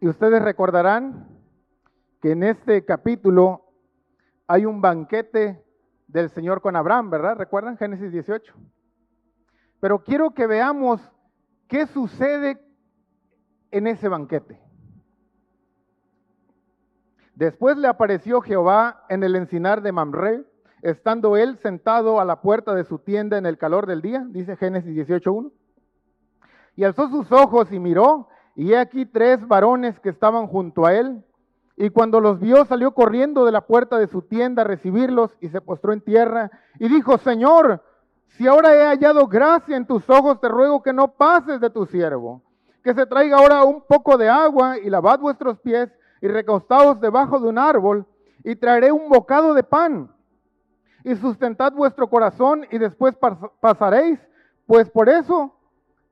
Y 0.00 0.08
ustedes 0.08 0.42
recordarán 0.42 1.28
que 2.20 2.32
en 2.32 2.42
este 2.42 2.84
capítulo 2.84 3.72
hay 4.46 4.66
un 4.66 4.80
banquete 4.80 5.64
del 6.06 6.30
Señor 6.30 6.60
con 6.60 6.76
Abraham, 6.76 7.10
¿verdad? 7.10 7.36
¿Recuerdan 7.36 7.76
Génesis 7.76 8.12
18? 8.12 8.54
Pero 9.80 10.04
quiero 10.04 10.32
que 10.32 10.46
veamos 10.46 11.00
qué 11.68 11.86
sucede 11.86 12.60
en 13.70 13.86
ese 13.86 14.08
banquete. 14.08 14.60
Después 17.34 17.76
le 17.76 17.88
apareció 17.88 18.40
Jehová 18.42 19.04
en 19.08 19.24
el 19.24 19.34
encinar 19.34 19.82
de 19.82 19.90
Mamre, 19.90 20.44
estando 20.82 21.36
él 21.36 21.58
sentado 21.62 22.20
a 22.20 22.24
la 22.24 22.40
puerta 22.40 22.74
de 22.74 22.84
su 22.84 22.98
tienda 22.98 23.38
en 23.38 23.46
el 23.46 23.56
calor 23.56 23.86
del 23.86 24.02
día, 24.02 24.26
dice 24.28 24.56
Génesis 24.56 24.94
18.1. 24.94 25.52
Y 26.76 26.84
alzó 26.84 27.08
sus 27.08 27.30
ojos 27.30 27.72
y 27.72 27.78
miró, 27.78 28.28
y 28.56 28.72
he 28.72 28.78
aquí 28.78 29.06
tres 29.06 29.46
varones 29.46 29.98
que 30.00 30.08
estaban 30.08 30.46
junto 30.48 30.84
a 30.84 30.94
él, 30.94 31.24
y 31.76 31.90
cuando 31.90 32.20
los 32.20 32.38
vio, 32.38 32.64
salió 32.66 32.92
corriendo 32.92 33.44
de 33.44 33.52
la 33.52 33.62
puerta 33.62 33.98
de 33.98 34.06
su 34.06 34.22
tienda 34.22 34.62
a 34.62 34.66
recibirlos 34.66 35.30
y 35.40 35.48
se 35.48 35.60
postró 35.60 35.92
en 35.92 36.02
tierra 36.02 36.50
y 36.78 36.88
dijo, 36.88 37.16
Señor, 37.18 37.82
si 38.28 38.46
ahora 38.46 38.74
he 38.74 38.86
hallado 38.86 39.26
gracia 39.26 39.76
en 39.76 39.86
tus 39.86 40.08
ojos, 40.10 40.40
te 40.40 40.48
ruego 40.48 40.82
que 40.82 40.92
no 40.92 41.08
pases 41.14 41.60
de 41.60 41.70
tu 41.70 41.86
siervo, 41.86 42.42
que 42.84 42.94
se 42.94 43.06
traiga 43.06 43.38
ahora 43.38 43.64
un 43.64 43.82
poco 43.86 44.18
de 44.18 44.28
agua 44.28 44.78
y 44.78 44.90
lavad 44.90 45.20
vuestros 45.20 45.58
pies 45.60 45.88
y 46.20 46.28
recostaos 46.28 47.00
debajo 47.00 47.40
de 47.40 47.48
un 47.48 47.58
árbol 47.58 48.06
y 48.44 48.54
traeré 48.56 48.92
un 48.92 49.08
bocado 49.08 49.54
de 49.54 49.62
pan 49.62 50.10
y 51.04 51.14
sustentad 51.16 51.72
vuestro 51.72 52.08
corazón 52.08 52.66
y 52.70 52.78
después 52.78 53.16
pasaréis, 53.60 54.18
pues 54.66 54.90
por 54.90 55.08
eso 55.08 55.54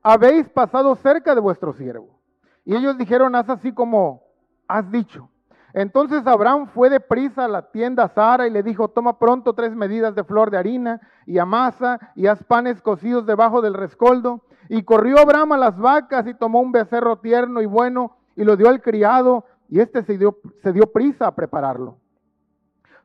habéis 0.03 0.49
pasado 0.49 0.95
cerca 0.95 1.35
de 1.35 1.41
vuestro 1.41 1.73
siervo. 1.73 2.19
Y 2.65 2.75
ellos 2.75 2.97
dijeron, 2.97 3.35
haz 3.35 3.49
así 3.49 3.73
como 3.73 4.23
has 4.67 4.91
dicho. 4.91 5.29
Entonces 5.73 6.27
Abraham 6.27 6.67
fue 6.67 6.89
de 6.89 6.99
prisa 6.99 7.45
a 7.45 7.47
la 7.47 7.71
tienda 7.71 8.09
Sara 8.09 8.47
y 8.47 8.51
le 8.51 8.61
dijo, 8.61 8.89
toma 8.89 9.17
pronto 9.17 9.53
tres 9.53 9.73
medidas 9.73 10.15
de 10.15 10.23
flor 10.23 10.51
de 10.51 10.57
harina 10.57 10.99
y 11.25 11.37
amasa 11.37 12.11
y 12.15 12.27
haz 12.27 12.43
panes 12.43 12.81
cocidos 12.81 13.25
debajo 13.25 13.61
del 13.61 13.73
rescoldo. 13.73 14.41
Y 14.67 14.83
corrió 14.83 15.19
Abraham 15.19 15.53
a 15.53 15.57
las 15.57 15.77
vacas 15.77 16.27
y 16.27 16.33
tomó 16.33 16.59
un 16.59 16.71
becerro 16.71 17.19
tierno 17.19 17.61
y 17.61 17.65
bueno 17.65 18.17
y 18.35 18.43
lo 18.43 18.57
dio 18.57 18.69
al 18.69 18.81
criado 18.81 19.45
y 19.69 19.79
éste 19.79 20.03
se 20.03 20.17
dio, 20.17 20.39
se 20.61 20.73
dio 20.73 20.91
prisa 20.91 21.27
a 21.27 21.35
prepararlo. 21.35 21.97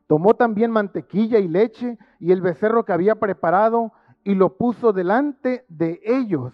Tomó 0.06 0.34
también 0.34 0.70
mantequilla 0.70 1.38
y 1.38 1.48
leche 1.48 1.98
y 2.20 2.32
el 2.32 2.40
becerro 2.40 2.84
que 2.84 2.92
había 2.92 3.16
preparado 3.16 3.92
y 4.22 4.34
lo 4.34 4.56
puso 4.56 4.92
delante 4.92 5.64
de 5.68 6.00
ellos. 6.04 6.52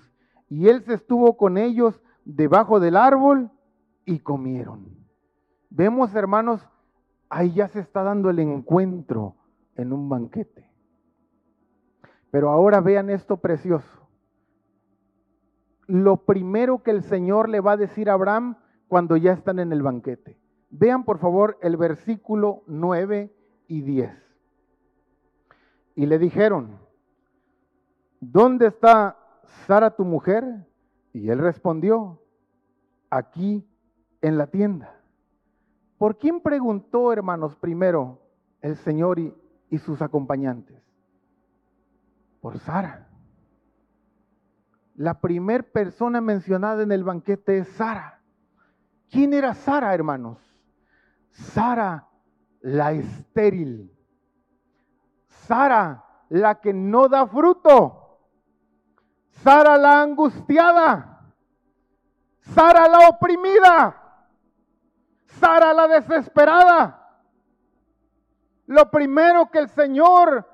Y 0.49 0.69
él 0.69 0.83
se 0.85 0.95
estuvo 0.95 1.37
con 1.37 1.59
ellos 1.59 2.01
debajo 2.25 2.81
del 2.81 2.97
árbol 2.97 3.51
y 4.05 4.21
comieron. 4.21 4.87
Vemos, 5.71 6.15
hermanos, 6.15 6.67
ahí 7.29 7.53
ya 7.53 7.69
se 7.69 7.81
está 7.81 8.03
dando 8.03 8.31
el 8.31 8.39
encuentro 8.39 9.37
en 9.77 9.93
un 9.93 10.09
banquete. 10.09 10.71
Pero 12.31 12.51
ahora 12.51 12.81
vean 12.81 13.11
esto 13.11 13.39
precioso. 13.39 14.09
Lo 15.87 16.25
primero 16.25 16.83
que 16.83 16.91
el 16.91 17.03
Señor 17.03 17.49
le 17.49 17.61
va 17.61 17.73
a 17.73 17.77
decir 17.77 18.09
a 18.09 18.15
Abraham 18.15 18.57
cuando 18.89 19.17
ya 19.17 19.33
están 19.33 19.59
en 19.59 19.73
el 19.73 19.83
banquete. 19.83 20.39
Vean 20.71 21.05
por 21.05 21.19
favor 21.19 21.59
el 21.61 21.77
versículo 21.77 22.63
9 22.67 23.35
y 23.73 23.81
10. 23.81 24.11
Y 25.95 26.05
le 26.05 26.19
dijeron, 26.19 26.79
¿dónde 28.21 28.67
está 28.67 29.17
Sara 29.67 29.97
tu 29.97 30.05
mujer? 30.05 30.45
Y 31.15 31.31
él 31.31 31.39
respondió, 31.39 32.21
aquí 33.09 33.67
en 34.21 34.37
la 34.37 34.47
tienda. 34.49 35.01
¿Por 35.97 36.19
quién 36.19 36.43
preguntó, 36.43 37.15
hermanos, 37.15 37.57
primero 37.57 38.21
el 38.61 38.77
Señor 38.77 39.19
y, 39.19 39.35
y 39.71 39.79
sus 39.79 40.03
acompañantes? 40.03 40.83
Por 42.43 42.59
Sara. 42.59 43.09
La 44.97 45.19
primer 45.19 45.73
persona 45.73 46.21
mencionada 46.21 46.83
en 46.83 46.93
el 46.93 47.05
banquete 47.05 47.59
es 47.59 47.69
Sara. 47.69 48.21
¿Quién 49.11 49.33
era 49.33 49.55
Sara, 49.55 49.95
hermanos? 49.95 50.39
Sara, 51.31 52.09
la 52.63 52.93
estéril. 52.93 53.93
Sara, 55.27 56.05
la 56.29 56.61
que 56.61 56.73
no 56.73 57.09
da 57.09 57.27
fruto. 57.27 58.21
Sara, 59.43 59.77
la 59.77 60.01
angustiada. 60.01 61.33
Sara, 62.41 62.89
la 62.89 63.09
oprimida. 63.09 63.99
Sara 65.27 65.73
la 65.73 65.89
desesperada. 65.89 66.99
Lo 68.67 68.91
primero 68.91 69.51
que 69.51 69.59
el 69.59 69.69
Señor 69.69 70.49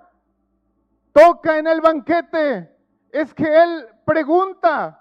toca 1.12 1.58
en 1.58 1.66
el 1.66 1.80
banquete 1.80 2.74
es 3.10 3.34
que 3.34 3.44
Él 3.44 3.86
pregunta 4.04 5.00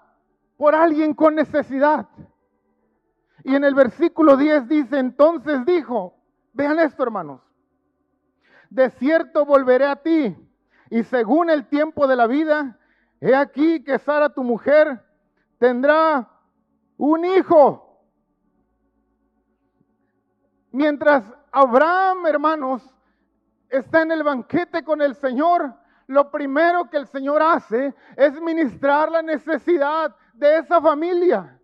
por 0.56 0.74
alguien 0.74 1.14
con 1.14 1.34
necesidad. 1.34 2.08
Y 3.44 3.54
en 3.54 3.64
el 3.64 3.74
versículo 3.74 4.36
10 4.36 4.68
dice, 4.68 4.98
entonces 4.98 5.64
dijo, 5.64 6.17
vean 6.58 6.80
esto 6.80 7.04
hermanos, 7.04 7.40
de 8.68 8.90
cierto 8.90 9.46
volveré 9.46 9.86
a 9.86 9.94
ti 9.94 10.36
y 10.90 11.04
según 11.04 11.50
el 11.50 11.68
tiempo 11.68 12.08
de 12.08 12.16
la 12.16 12.26
vida, 12.26 12.76
he 13.20 13.32
aquí 13.34 13.84
que 13.84 13.96
Sara 14.00 14.28
tu 14.28 14.42
mujer 14.42 15.00
tendrá 15.58 16.28
un 16.96 17.24
hijo. 17.24 18.02
Mientras 20.72 21.22
Abraham, 21.52 22.26
hermanos, 22.26 22.82
está 23.68 24.02
en 24.02 24.10
el 24.10 24.24
banquete 24.24 24.82
con 24.82 25.00
el 25.00 25.14
Señor, 25.14 25.72
lo 26.08 26.28
primero 26.28 26.90
que 26.90 26.96
el 26.96 27.06
Señor 27.06 27.40
hace 27.40 27.94
es 28.16 28.40
ministrar 28.40 29.12
la 29.12 29.22
necesidad 29.22 30.14
de 30.34 30.58
esa 30.58 30.80
familia. 30.80 31.57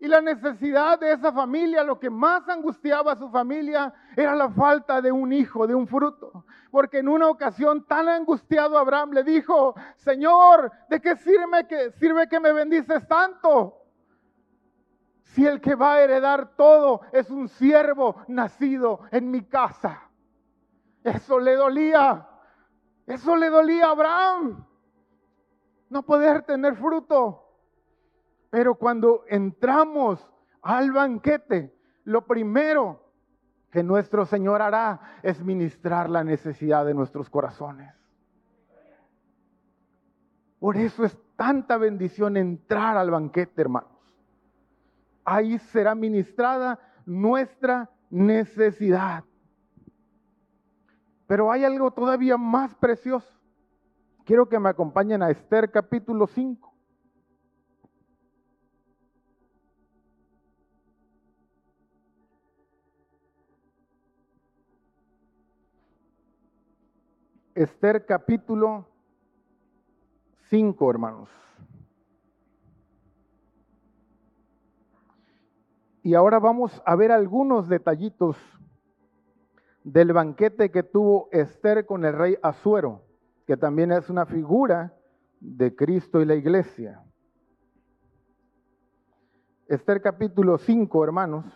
Y 0.00 0.08
la 0.08 0.20
necesidad 0.20 0.98
de 0.98 1.12
esa 1.12 1.32
familia, 1.32 1.84
lo 1.84 1.98
que 1.98 2.10
más 2.10 2.48
angustiaba 2.48 3.12
a 3.12 3.16
su 3.16 3.30
familia, 3.30 3.92
era 4.16 4.34
la 4.34 4.50
falta 4.50 5.00
de 5.00 5.10
un 5.10 5.32
hijo, 5.32 5.66
de 5.66 5.74
un 5.74 5.86
fruto. 5.86 6.44
Porque 6.70 6.98
en 6.98 7.08
una 7.08 7.28
ocasión 7.28 7.84
tan 7.86 8.08
angustiado 8.08 8.76
Abraham 8.76 9.12
le 9.12 9.22
dijo, 9.22 9.74
Señor, 9.96 10.70
¿de 10.88 11.00
qué 11.00 11.16
sirve 11.16 11.66
que, 11.68 11.90
sirve 11.92 12.28
que 12.28 12.40
me 12.40 12.52
bendices 12.52 13.06
tanto? 13.06 13.80
si 15.34 15.44
el 15.44 15.60
que 15.60 15.74
va 15.74 15.94
a 15.94 16.02
heredar 16.02 16.54
todo 16.54 17.00
es 17.12 17.28
un 17.28 17.48
siervo 17.48 18.22
nacido 18.28 19.00
en 19.10 19.32
mi 19.32 19.42
casa? 19.42 20.08
Eso 21.02 21.40
le 21.40 21.56
dolía. 21.56 22.28
Eso 23.06 23.34
le 23.34 23.50
dolía 23.50 23.86
a 23.86 23.90
Abraham. 23.90 24.64
No 25.90 26.02
poder 26.04 26.42
tener 26.42 26.76
fruto. 26.76 27.43
Pero 28.54 28.76
cuando 28.76 29.24
entramos 29.26 30.24
al 30.62 30.92
banquete, 30.92 31.76
lo 32.04 32.24
primero 32.24 33.02
que 33.72 33.82
nuestro 33.82 34.26
Señor 34.26 34.62
hará 34.62 35.18
es 35.24 35.42
ministrar 35.42 36.08
la 36.08 36.22
necesidad 36.22 36.86
de 36.86 36.94
nuestros 36.94 37.28
corazones. 37.28 37.92
Por 40.60 40.76
eso 40.76 41.04
es 41.04 41.18
tanta 41.34 41.78
bendición 41.78 42.36
entrar 42.36 42.96
al 42.96 43.10
banquete, 43.10 43.60
hermanos. 43.60 43.90
Ahí 45.24 45.58
será 45.58 45.96
ministrada 45.96 46.78
nuestra 47.06 47.90
necesidad. 48.08 49.24
Pero 51.26 51.50
hay 51.50 51.64
algo 51.64 51.90
todavía 51.90 52.36
más 52.36 52.72
precioso. 52.76 53.36
Quiero 54.24 54.48
que 54.48 54.60
me 54.60 54.68
acompañen 54.68 55.24
a 55.24 55.30
Esther 55.30 55.72
capítulo 55.72 56.28
5. 56.28 56.73
Esther 67.54 68.04
capítulo 68.04 68.88
5, 70.50 70.90
hermanos. 70.90 71.28
Y 76.02 76.14
ahora 76.14 76.40
vamos 76.40 76.82
a 76.84 76.96
ver 76.96 77.12
algunos 77.12 77.68
detallitos 77.68 78.36
del 79.84 80.12
banquete 80.12 80.72
que 80.72 80.82
tuvo 80.82 81.28
Esther 81.30 81.86
con 81.86 82.04
el 82.04 82.14
rey 82.14 82.36
Azuero, 82.42 83.04
que 83.46 83.56
también 83.56 83.92
es 83.92 84.10
una 84.10 84.26
figura 84.26 84.92
de 85.38 85.76
Cristo 85.76 86.20
y 86.20 86.24
la 86.24 86.34
iglesia. 86.34 87.04
Esther 89.68 90.02
capítulo 90.02 90.58
5, 90.58 91.04
hermanos, 91.04 91.46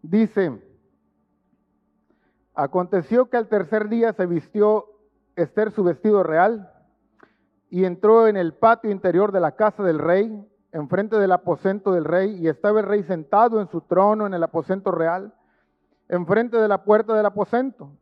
dice, 0.00 0.67
aconteció 2.58 3.30
que 3.30 3.36
al 3.36 3.46
tercer 3.46 3.88
día 3.88 4.12
se 4.12 4.26
vistió 4.26 4.86
Esther 5.36 5.70
su 5.70 5.84
vestido 5.84 6.24
real 6.24 6.72
y 7.70 7.84
entró 7.84 8.26
en 8.26 8.36
el 8.36 8.52
patio 8.52 8.90
interior 8.90 9.30
de 9.30 9.38
la 9.38 9.52
casa 9.52 9.84
del 9.84 10.00
rey, 10.00 10.44
enfrente 10.72 11.16
del 11.16 11.30
aposento 11.30 11.92
del 11.92 12.04
rey, 12.04 12.36
y 12.36 12.48
estaba 12.48 12.80
el 12.80 12.86
rey 12.86 13.04
sentado 13.04 13.60
en 13.60 13.68
su 13.68 13.82
trono 13.82 14.26
en 14.26 14.34
el 14.34 14.42
aposento 14.42 14.90
real 14.90 15.32
enfrente 16.08 16.56
de 16.56 16.66
la 16.66 16.82
puerta 16.82 17.14
del 17.14 17.26
aposento. 17.26 17.92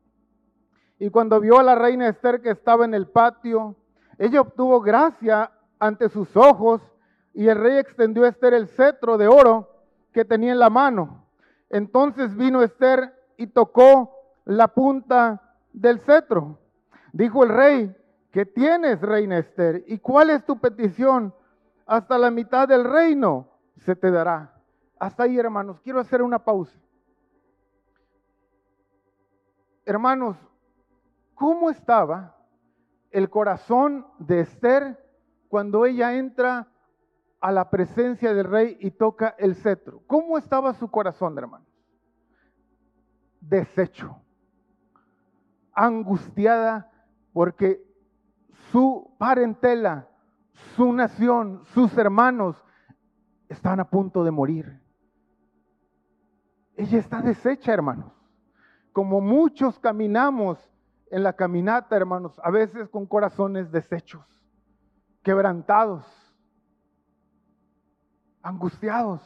Y 0.99 1.11
cuando 1.11 1.39
vio 1.39 1.59
a 1.59 1.63
la 1.63 1.75
reina 1.75 2.09
Esther 2.09 2.41
que 2.41 2.51
estaba 2.51 2.87
en 2.87 2.95
el 2.95 3.09
patio, 3.09 3.77
ella 4.17 4.41
obtuvo 4.41 4.81
gracia 4.81 5.51
ante 5.79 6.09
sus 6.09 6.35
ojos 6.35 6.81
y 7.35 7.49
el 7.49 7.59
rey 7.59 7.77
extendió 7.77 8.25
a 8.25 8.29
Esther 8.29 8.55
el 8.55 8.69
cetro 8.69 9.19
de 9.19 9.29
oro 9.29 9.69
que 10.13 10.25
tenía 10.25 10.53
en 10.53 10.59
la 10.59 10.71
mano. 10.71 11.27
Entonces 11.69 12.35
vino 12.35 12.63
Esther 12.63 13.13
y 13.37 13.49
tocó 13.49 14.16
la 14.47 14.69
punta 14.69 15.43
del 15.73 16.01
cetro. 16.01 16.59
Dijo 17.13 17.45
el 17.45 17.51
rey, 17.51 17.97
¿qué 18.31 18.47
tienes, 18.47 19.01
reina 19.03 19.39
Esther? 19.39 19.85
¿Y 19.87 19.99
cuál 19.99 20.31
es 20.31 20.45
tu 20.45 20.59
petición? 20.59 21.35
Hasta 21.85 22.17
la 22.17 22.31
mitad 22.31 22.67
del 22.67 22.85
reino 22.85 23.49
se 23.77 23.95
te 23.95 24.11
dará. 24.11 24.55
Hasta 24.99 25.25
ahí, 25.25 25.39
hermanos, 25.39 25.81
quiero 25.81 26.01
hacer 26.01 26.23
una 26.23 26.39
pausa. 26.39 26.79
Hermanos, 29.85 30.37
¿cómo 31.35 31.71
estaba 31.71 32.37
el 33.11 33.29
corazón 33.29 34.07
de 34.19 34.41
Esther 34.41 35.05
cuando 35.49 35.87
ella 35.87 36.17
entra 36.17 36.69
a 37.41 37.53
la 37.53 37.71
presencia 37.71 38.33
del 38.35 38.47
rey 38.47 38.77
y 38.81 38.91
toca 38.93 39.35
el 39.39 39.55
cetro? 39.55 40.03
¿Cómo 40.07 40.39
estaba 40.39 40.73
su 40.75 40.91
corazón, 40.91 41.39
hermanos? 41.39 41.69
Deshecho, 43.41 44.21
angustiada 45.77 46.91
porque 47.33 47.81
su 48.73 49.15
parentela, 49.19 50.09
su 50.75 50.93
nación, 50.93 51.63
sus 51.67 51.97
hermanos 51.97 52.57
están 53.49 53.79
a 53.79 53.89
punto 53.89 54.25
de 54.25 54.33
morir. 54.33 54.81
Ella 56.75 56.99
está 56.99 57.23
deshecha, 57.23 57.73
hermanos 57.73 58.17
como 58.97 59.21
muchos 59.21 59.79
caminamos 59.79 60.59
en 61.11 61.23
la 61.23 61.35
caminata, 61.35 61.95
hermanos, 61.95 62.41
a 62.43 62.51
veces 62.51 62.89
con 62.89 63.05
corazones 63.05 63.71
deshechos, 63.71 64.25
quebrantados, 65.23 66.07
angustiados. 68.41 69.21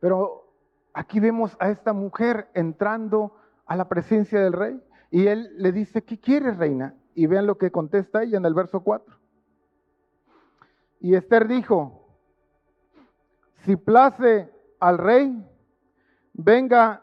Pero 0.00 0.50
aquí 0.94 1.20
vemos 1.20 1.54
a 1.60 1.68
esta 1.68 1.92
mujer 1.92 2.48
entrando 2.54 3.36
a 3.70 3.76
la 3.76 3.88
presencia 3.88 4.40
del 4.40 4.52
rey 4.52 4.82
y 5.12 5.28
él 5.28 5.48
le 5.56 5.70
dice, 5.70 6.02
¿qué 6.02 6.18
quieres, 6.18 6.56
reina? 6.56 6.96
Y 7.14 7.26
vean 7.26 7.46
lo 7.46 7.56
que 7.56 7.70
contesta 7.70 8.24
ella 8.24 8.36
en 8.36 8.44
el 8.44 8.52
verso 8.52 8.80
4. 8.80 9.16
Y 10.98 11.14
Esther 11.14 11.46
dijo, 11.46 12.04
si 13.64 13.76
place 13.76 14.52
al 14.80 14.98
rey, 14.98 15.48
venga 16.32 17.00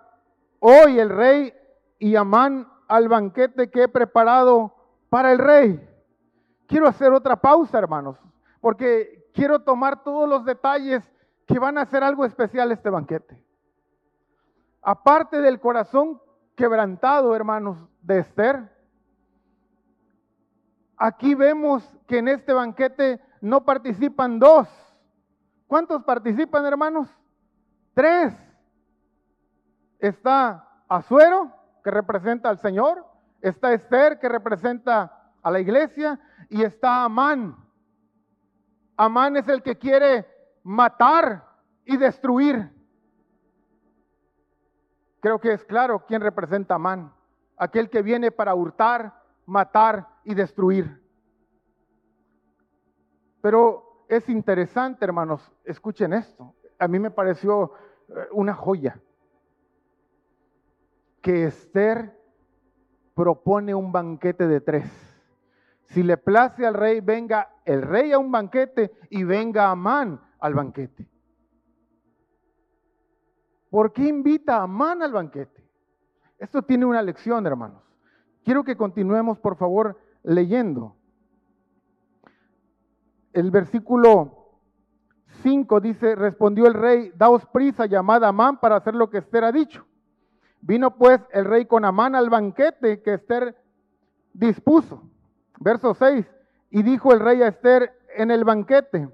hoy 0.59 0.99
el 0.99 1.07
rey 1.07 1.53
y 1.99 2.17
Amán 2.17 2.67
al 2.89 3.07
banquete 3.07 3.71
que 3.71 3.83
he 3.83 3.87
preparado 3.87 4.75
para 5.07 5.31
el 5.31 5.37
rey. 5.37 5.89
Quiero 6.67 6.87
hacer 6.87 7.13
otra 7.13 7.37
pausa, 7.37 7.79
hermanos, 7.79 8.17
porque 8.59 9.29
quiero 9.33 9.59
tomar 9.59 10.03
todos 10.03 10.27
los 10.27 10.43
detalles 10.43 11.09
que 11.45 11.59
van 11.59 11.77
a 11.77 11.83
hacer 11.83 12.03
algo 12.03 12.25
especial 12.25 12.73
este 12.73 12.89
banquete. 12.89 13.41
Aparte 14.81 15.39
del 15.39 15.61
corazón 15.61 16.19
quebrantado, 16.57 17.35
hermanos, 17.35 17.77
de 18.01 18.19
Esther, 18.19 18.69
aquí 20.97 21.35
vemos 21.35 21.87
que 22.07 22.17
en 22.17 22.27
este 22.27 22.51
banquete 22.51 23.21
no 23.39 23.63
participan 23.63 24.39
dos. 24.39 24.67
¿Cuántos 25.67 26.03
participan, 26.03 26.65
hermanos? 26.65 27.07
Tres. 27.93 28.35
Está 29.99 30.67
Azuero, 30.89 31.53
que 31.83 31.91
representa 31.91 32.49
al 32.49 32.57
Señor, 32.57 33.05
está 33.41 33.71
Esther, 33.73 34.19
que 34.19 34.27
representa 34.27 35.31
a 35.43 35.51
la 35.51 35.59
iglesia, 35.59 36.19
y 36.49 36.63
está 36.63 37.03
Amán. 37.03 37.55
Amán 38.95 39.37
es 39.37 39.47
el 39.47 39.61
que 39.61 39.77
quiere 39.77 40.25
matar 40.63 41.45
y 41.85 41.97
destruir. 41.97 42.76
Creo 45.19 45.39
que 45.39 45.53
es 45.53 45.63
claro 45.63 46.05
quién 46.07 46.21
representa 46.21 46.75
a 46.75 46.77
Amán, 46.77 47.13
aquel 47.57 47.89
que 47.89 48.01
viene 48.01 48.31
para 48.31 48.53
hurtar, 48.53 49.23
matar 49.45 50.07
y 50.23 50.35
destruir. 50.35 51.01
Pero 53.41 54.05
es 54.07 54.29
interesante, 54.29 55.05
hermanos, 55.05 55.51
escuchen 55.63 56.13
esto. 56.13 56.53
A 56.79 56.87
mí 56.87 56.99
me 56.99 57.11
pareció 57.11 57.73
eh, 58.09 58.27
una 58.31 58.53
joya 58.53 59.01
que 61.21 61.45
Esther 61.45 62.17
propone 63.13 63.73
un 63.73 63.91
banquete 63.91 64.47
de 64.47 64.61
tres. 64.61 64.89
Si 65.85 66.03
le 66.03 66.17
place 66.17 66.65
al 66.65 66.73
rey, 66.73 66.99
venga 67.01 67.49
el 67.65 67.81
rey 67.81 68.11
a 68.11 68.19
un 68.19 68.31
banquete 68.31 68.91
y 69.09 69.23
venga 69.23 69.69
Amán 69.69 70.21
al 70.39 70.53
banquete. 70.53 71.09
¿Por 73.69 73.91
qué 73.93 74.07
invita 74.07 74.57
a 74.57 74.63
Amán 74.63 75.01
al 75.01 75.11
banquete? 75.11 75.63
Esto 76.39 76.61
tiene 76.61 76.85
una 76.85 77.01
lección, 77.01 77.45
hermanos. 77.45 77.83
Quiero 78.43 78.63
que 78.63 78.77
continuemos, 78.77 79.39
por 79.39 79.57
favor, 79.57 79.99
leyendo. 80.23 80.95
El 83.33 83.51
versículo 83.51 84.37
5 85.43 85.79
dice, 85.81 86.15
respondió 86.15 86.67
el 86.67 86.73
rey, 86.73 87.11
daos 87.15 87.45
prisa, 87.47 87.85
llamad 87.85 88.23
a 88.23 88.29
Amán 88.29 88.59
para 88.59 88.77
hacer 88.77 88.95
lo 88.95 89.09
que 89.09 89.19
Esther 89.19 89.43
ha 89.43 89.51
dicho. 89.51 89.85
Vino 90.61 90.95
pues 90.95 91.19
el 91.31 91.45
rey 91.45 91.65
con 91.65 91.85
Amán 91.85 92.15
al 92.15 92.29
banquete 92.29 93.01
que 93.01 93.15
Esther 93.15 93.55
dispuso. 94.33 95.03
Verso 95.59 95.93
6. 95.93 96.25
Y 96.69 96.83
dijo 96.83 97.13
el 97.13 97.19
rey 97.19 97.41
a 97.41 97.47
Esther 97.47 97.91
en 98.15 98.31
el 98.31 98.43
banquete, 98.43 99.09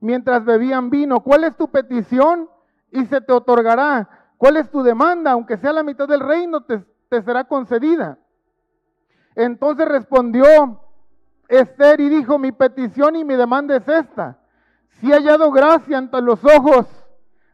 mientras 0.00 0.44
bebían 0.44 0.90
vino, 0.90 1.20
¿cuál 1.20 1.44
es 1.44 1.56
tu 1.56 1.68
petición? 1.68 2.48
Y 2.90 3.04
se 3.06 3.20
te 3.20 3.32
otorgará. 3.32 4.08
¿Cuál 4.36 4.56
es 4.56 4.70
tu 4.70 4.82
demanda? 4.82 5.32
Aunque 5.32 5.56
sea 5.56 5.72
la 5.72 5.82
mitad 5.82 6.08
del 6.08 6.20
reino, 6.20 6.62
te, 6.62 6.84
será 7.22 7.44
concedida. 7.44 8.18
Entonces 9.34 9.86
respondió 9.88 10.80
Esther 11.48 12.00
y 12.00 12.08
dijo, 12.08 12.38
mi 12.38 12.52
petición 12.52 13.16
y 13.16 13.24
mi 13.24 13.34
demanda 13.34 13.76
es 13.76 13.88
esta. 13.88 14.38
si 15.00 15.10
he 15.10 15.14
hallado 15.14 15.50
gracia 15.50 15.98
ante 15.98 16.20
los 16.20 16.44
ojos 16.44 16.86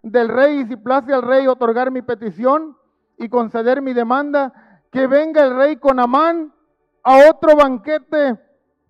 del 0.02 0.28
rey 0.28 0.60
y 0.60 0.66
si 0.66 0.76
place 0.76 1.12
al 1.12 1.22
rey 1.22 1.46
otorgar 1.46 1.90
mi 1.90 2.02
petición 2.02 2.76
y 3.18 3.28
conceder 3.28 3.80
mi 3.82 3.92
demanda, 3.92 4.52
que 4.90 5.06
venga 5.06 5.44
el 5.44 5.56
rey 5.56 5.76
con 5.76 5.98
Amán 6.00 6.52
a 7.02 7.30
otro 7.30 7.56
banquete 7.56 8.38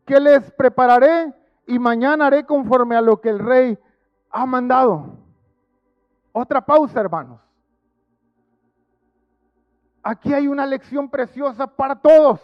que 0.05 0.21
les 0.21 0.51
prepararé 0.53 1.33
y 1.67 1.79
mañana 1.79 2.27
haré 2.27 2.45
conforme 2.45 2.97
a 2.97 3.01
lo 3.01 3.21
que 3.21 3.31
el 3.31 3.39
rey 3.39 3.79
ha 4.31 4.47
mandado. 4.47 5.24
Otra 6.37 6.61
pausa, 6.61 7.01
hermanos. 7.01 7.41
Aquí 10.03 10.35
hay 10.35 10.49
una 10.49 10.67
lección 10.67 11.09
preciosa 11.09 11.65
para 11.65 11.95
todos, 11.95 12.41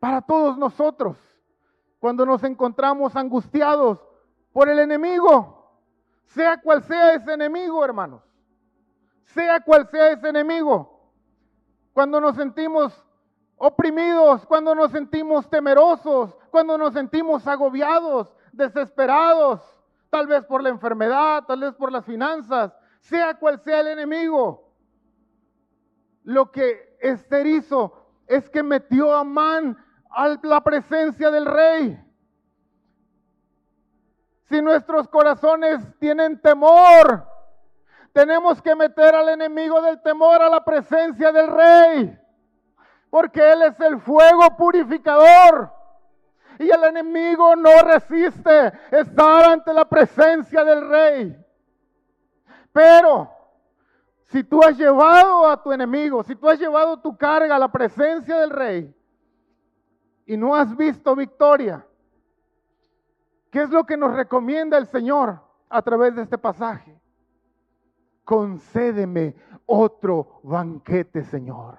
para 0.00 0.20
todos 0.20 0.58
nosotros, 0.58 1.16
cuando 2.00 2.26
nos 2.26 2.42
encontramos 2.42 3.14
angustiados 3.14 4.00
por 4.52 4.68
el 4.68 4.80
enemigo, 4.80 5.70
sea 6.26 6.60
cual 6.60 6.82
sea 6.82 7.14
ese 7.14 7.32
enemigo, 7.32 7.84
hermanos, 7.84 8.20
sea 9.26 9.60
cual 9.60 9.86
sea 9.88 10.10
ese 10.10 10.28
enemigo, 10.28 11.08
cuando 11.92 12.20
nos 12.20 12.34
sentimos 12.34 12.92
oprimidos, 13.58 14.44
cuando 14.44 14.74
nos 14.74 14.90
sentimos 14.90 15.48
temerosos, 15.48 16.36
cuando 16.50 16.76
nos 16.76 16.94
sentimos 16.94 17.46
agobiados, 17.46 18.34
desesperados, 18.52 19.62
tal 20.12 20.26
vez 20.26 20.44
por 20.44 20.62
la 20.62 20.68
enfermedad, 20.68 21.44
tal 21.44 21.60
vez 21.60 21.74
por 21.74 21.90
las 21.90 22.04
finanzas, 22.04 22.70
sea 23.00 23.32
cual 23.32 23.58
sea 23.58 23.80
el 23.80 23.88
enemigo. 23.88 24.70
Lo 26.22 26.52
que 26.52 26.98
Esther 27.00 27.46
hizo 27.46 28.10
es 28.26 28.50
que 28.50 28.62
metió 28.62 29.14
a 29.14 29.24
Man 29.24 29.74
a 30.10 30.36
la 30.42 30.62
presencia 30.62 31.30
del 31.30 31.46
rey. 31.46 31.98
Si 34.50 34.60
nuestros 34.60 35.08
corazones 35.08 35.80
tienen 35.98 36.38
temor, 36.42 37.26
tenemos 38.12 38.60
que 38.60 38.74
meter 38.74 39.14
al 39.14 39.30
enemigo 39.30 39.80
del 39.80 40.02
temor 40.02 40.42
a 40.42 40.50
la 40.50 40.62
presencia 40.62 41.32
del 41.32 41.46
rey, 41.46 42.18
porque 43.08 43.50
Él 43.50 43.62
es 43.62 43.80
el 43.80 43.98
fuego 43.98 44.54
purificador. 44.58 45.72
Y 46.62 46.70
el 46.70 46.84
enemigo 46.84 47.56
no 47.56 47.70
resiste 47.84 48.72
estar 48.90 49.50
ante 49.50 49.74
la 49.74 49.84
presencia 49.84 50.64
del 50.64 50.88
rey. 50.88 51.36
Pero 52.72 53.30
si 54.26 54.44
tú 54.44 54.62
has 54.62 54.78
llevado 54.78 55.46
a 55.46 55.62
tu 55.62 55.72
enemigo, 55.72 56.22
si 56.22 56.36
tú 56.36 56.48
has 56.48 56.58
llevado 56.58 57.00
tu 57.00 57.16
carga 57.16 57.56
a 57.56 57.58
la 57.58 57.70
presencia 57.70 58.38
del 58.38 58.50
rey 58.50 58.94
y 60.24 60.36
no 60.36 60.54
has 60.54 60.74
visto 60.76 61.16
victoria, 61.16 61.84
¿qué 63.50 63.62
es 63.62 63.70
lo 63.70 63.84
que 63.84 63.96
nos 63.96 64.14
recomienda 64.14 64.78
el 64.78 64.86
Señor 64.86 65.40
a 65.68 65.82
través 65.82 66.14
de 66.14 66.22
este 66.22 66.38
pasaje? 66.38 66.98
Concédeme 68.24 69.34
otro 69.66 70.40
banquete, 70.44 71.24
Señor. 71.24 71.76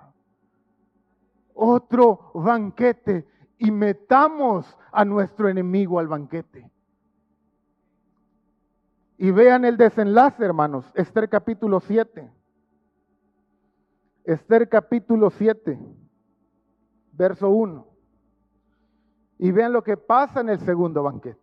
Otro 1.55 2.31
banquete 2.33 3.27
y 3.63 3.71
metamos 3.71 4.77
a 4.91 5.05
nuestro 5.05 5.47
enemigo 5.47 5.97
al 5.97 6.09
banquete. 6.09 6.69
Y 9.17 9.31
vean 9.31 9.63
el 9.63 9.77
desenlace, 9.77 10.43
hermanos. 10.43 10.91
Esther 10.95 11.29
capítulo 11.29 11.79
7. 11.79 12.29
Esther 14.25 14.67
capítulo 14.67 15.29
7, 15.29 15.79
verso 17.13 17.49
1. 17.51 17.87
Y 19.39 19.51
vean 19.51 19.71
lo 19.71 19.81
que 19.81 19.95
pasa 19.95 20.41
en 20.41 20.49
el 20.49 20.59
segundo 20.59 21.01
banquete. 21.01 21.39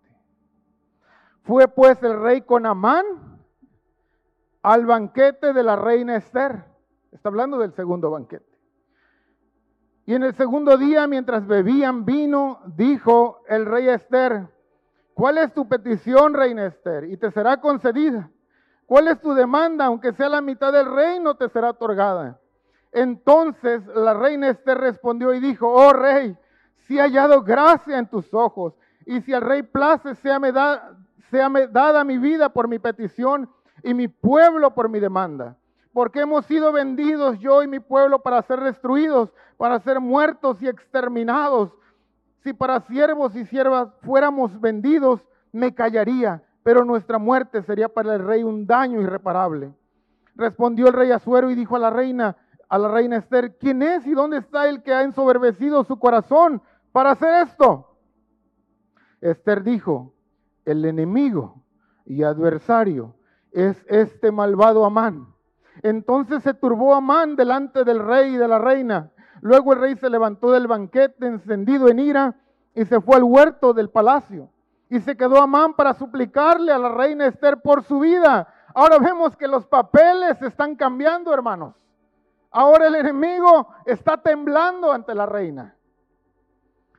Fue 1.45 1.69
pues 1.69 2.03
el 2.03 2.21
rey 2.21 2.43
con 2.43 2.67
Amán 2.67 3.07
al 4.61 4.85
banquete 4.85 5.55
de 5.55 5.63
la 5.63 5.77
reina 5.77 6.17
Esther. 6.17 6.67
Está 7.13 7.31
hablando 7.31 7.57
del 7.57 7.73
segundo 7.73 8.11
banquete. 8.11 8.50
Y 10.11 10.15
en 10.17 10.25
el 10.25 10.35
segundo 10.35 10.77
día, 10.77 11.07
mientras 11.07 11.47
bebían 11.47 12.05
vino, 12.05 12.59
dijo 12.67 13.45
el 13.47 13.65
rey 13.65 13.89
Esther, 13.89 14.49
¿cuál 15.15 15.39
es 15.39 15.55
tu 15.55 15.69
petición, 15.69 16.35
reina 16.35 16.67
Esther? 16.67 17.05
Y 17.05 17.17
te 17.17 17.31
será 17.31 17.61
concedida. 17.61 18.29
¿Cuál 18.87 19.07
es 19.07 19.21
tu 19.21 19.35
demanda? 19.35 19.85
Aunque 19.85 20.13
sea 20.13 20.29
la 20.29 20.41
mitad 20.41 20.73
del 20.73 20.93
reino, 20.93 21.37
te 21.37 21.49
será 21.49 21.71
otorgada. 21.71 22.41
Entonces 22.91 23.87
la 23.87 24.13
reina 24.13 24.49
Esther 24.49 24.79
respondió 24.79 25.33
y 25.33 25.39
dijo, 25.39 25.69
oh 25.69 25.93
rey, 25.93 26.37
si 26.89 26.99
he 26.99 27.03
hallado 27.03 27.43
gracia 27.43 27.97
en 27.97 28.09
tus 28.09 28.35
ojos, 28.35 28.75
y 29.07 29.21
si 29.21 29.33
al 29.33 29.43
rey 29.43 29.63
place, 29.63 30.17
sea 30.17 30.41
me, 30.41 30.51
da, 30.51 30.91
sea 31.31 31.49
me 31.49 31.69
dada 31.69 32.03
mi 32.03 32.19
vida 32.19 32.49
por 32.49 32.67
mi 32.67 32.81
petición 32.81 33.49
y 33.85 33.95
mi 33.95 34.09
pueblo 34.09 34.75
por 34.75 34.89
mi 34.89 34.99
demanda 34.99 35.57
porque 35.93 36.21
hemos 36.21 36.47
sido 36.47 36.73
vendidos 36.73 37.39
yo 37.41 37.63
y 37.63 37.69
mi 37.69 37.81
pueblo 37.81 38.21
para 38.21 38.43
ser 38.43 38.61
destruidos, 38.61 39.33
para 39.57 39.81
ser 39.81 40.01
muertos 40.01 40.63
y 40.63 40.69
exterminados. 40.69 41.77
Si 42.43 42.53
para 42.53 42.81
siervos 42.81 43.35
y 43.35 43.45
siervas 43.47 43.89
fuéramos 44.03 44.61
vendidos, 44.61 45.21
me 45.53 45.75
callaría, 45.75 46.43
pero 46.63 46.85
nuestra 46.85 47.19
muerte 47.19 47.63
sería 47.63 47.89
para 47.89 48.15
el 48.15 48.25
rey 48.25 48.43
un 48.43 48.67
daño 48.67 49.01
irreparable. 49.01 49.75
Respondió 50.37 50.87
el 50.87 50.93
rey 50.93 51.11
Azuero 51.11 51.51
y 51.51 51.55
dijo 51.55 51.77
a 51.77 51.81
la 51.81 51.91
reina, 51.91 52.37
a 52.69 52.79
la 52.79 52.89
reina 52.89 53.17
Esther, 53.17 53.57
¿quién 53.59 53.83
es 53.83 54.07
y 54.07 54.13
dónde 54.13 54.39
está 54.39 54.69
el 54.69 54.83
que 54.83 54.95
ha 54.95 55.03
ensoberbecido 55.03 55.83
su 55.85 55.99
corazón 55.99 56.63
para 56.93 57.11
hacer 57.11 57.49
esto? 57.49 57.99
Esther 59.21 59.65
dijo, 59.65 60.15
el 60.65 60.85
enemigo 60.85 61.63
y 62.07 62.23
adversario 62.23 63.17
es 63.51 63.85
este 63.89 64.31
malvado 64.31 64.85
Amán 64.85 65.35
entonces 65.83 66.43
se 66.43 66.55
turbó 66.55 66.95
Amán 66.95 67.37
delante 67.37 67.85
del 67.85 68.01
rey 68.01 68.35
y 68.35 68.37
de 68.37 68.49
la 68.49 68.59
reina. 68.59 69.11
Luego 69.41 69.73
el 69.73 69.81
rey 69.81 69.97
se 69.97 70.11
levantó 70.11 70.51
del 70.51 70.67
banquete 70.67 71.27
encendido 71.27 71.89
en 71.89 71.99
ira 71.99 72.35
y 72.75 72.85
se 72.85 73.01
fue 73.01 73.17
al 73.17 73.25
huerto 73.25 73.73
del 73.73 73.91
palacio. 73.91 74.51
Y 74.89 75.01
se 75.01 75.17
quedó 75.17 75.41
Amán 75.41 75.75
para 75.75 75.95
suplicarle 75.95 76.73
a 76.73 76.79
la 76.79 76.91
reina 76.91 77.27
Esther 77.27 77.61
por 77.63 77.85
su 77.85 78.01
vida. 78.01 78.53
Ahora 78.75 78.99
vemos 78.99 79.37
que 79.37 79.49
los 79.49 79.67
papeles 79.67 80.41
están 80.43 80.77
cambiando, 80.77 81.33
hermanos. 81.33 81.75
Ahora 82.51 82.89
el 82.89 82.97
enemigo 82.97 83.69
está 83.87 84.17
temblando 84.17 84.93
ante 84.93 85.15
la 85.15 85.27
reina. 85.27 85.77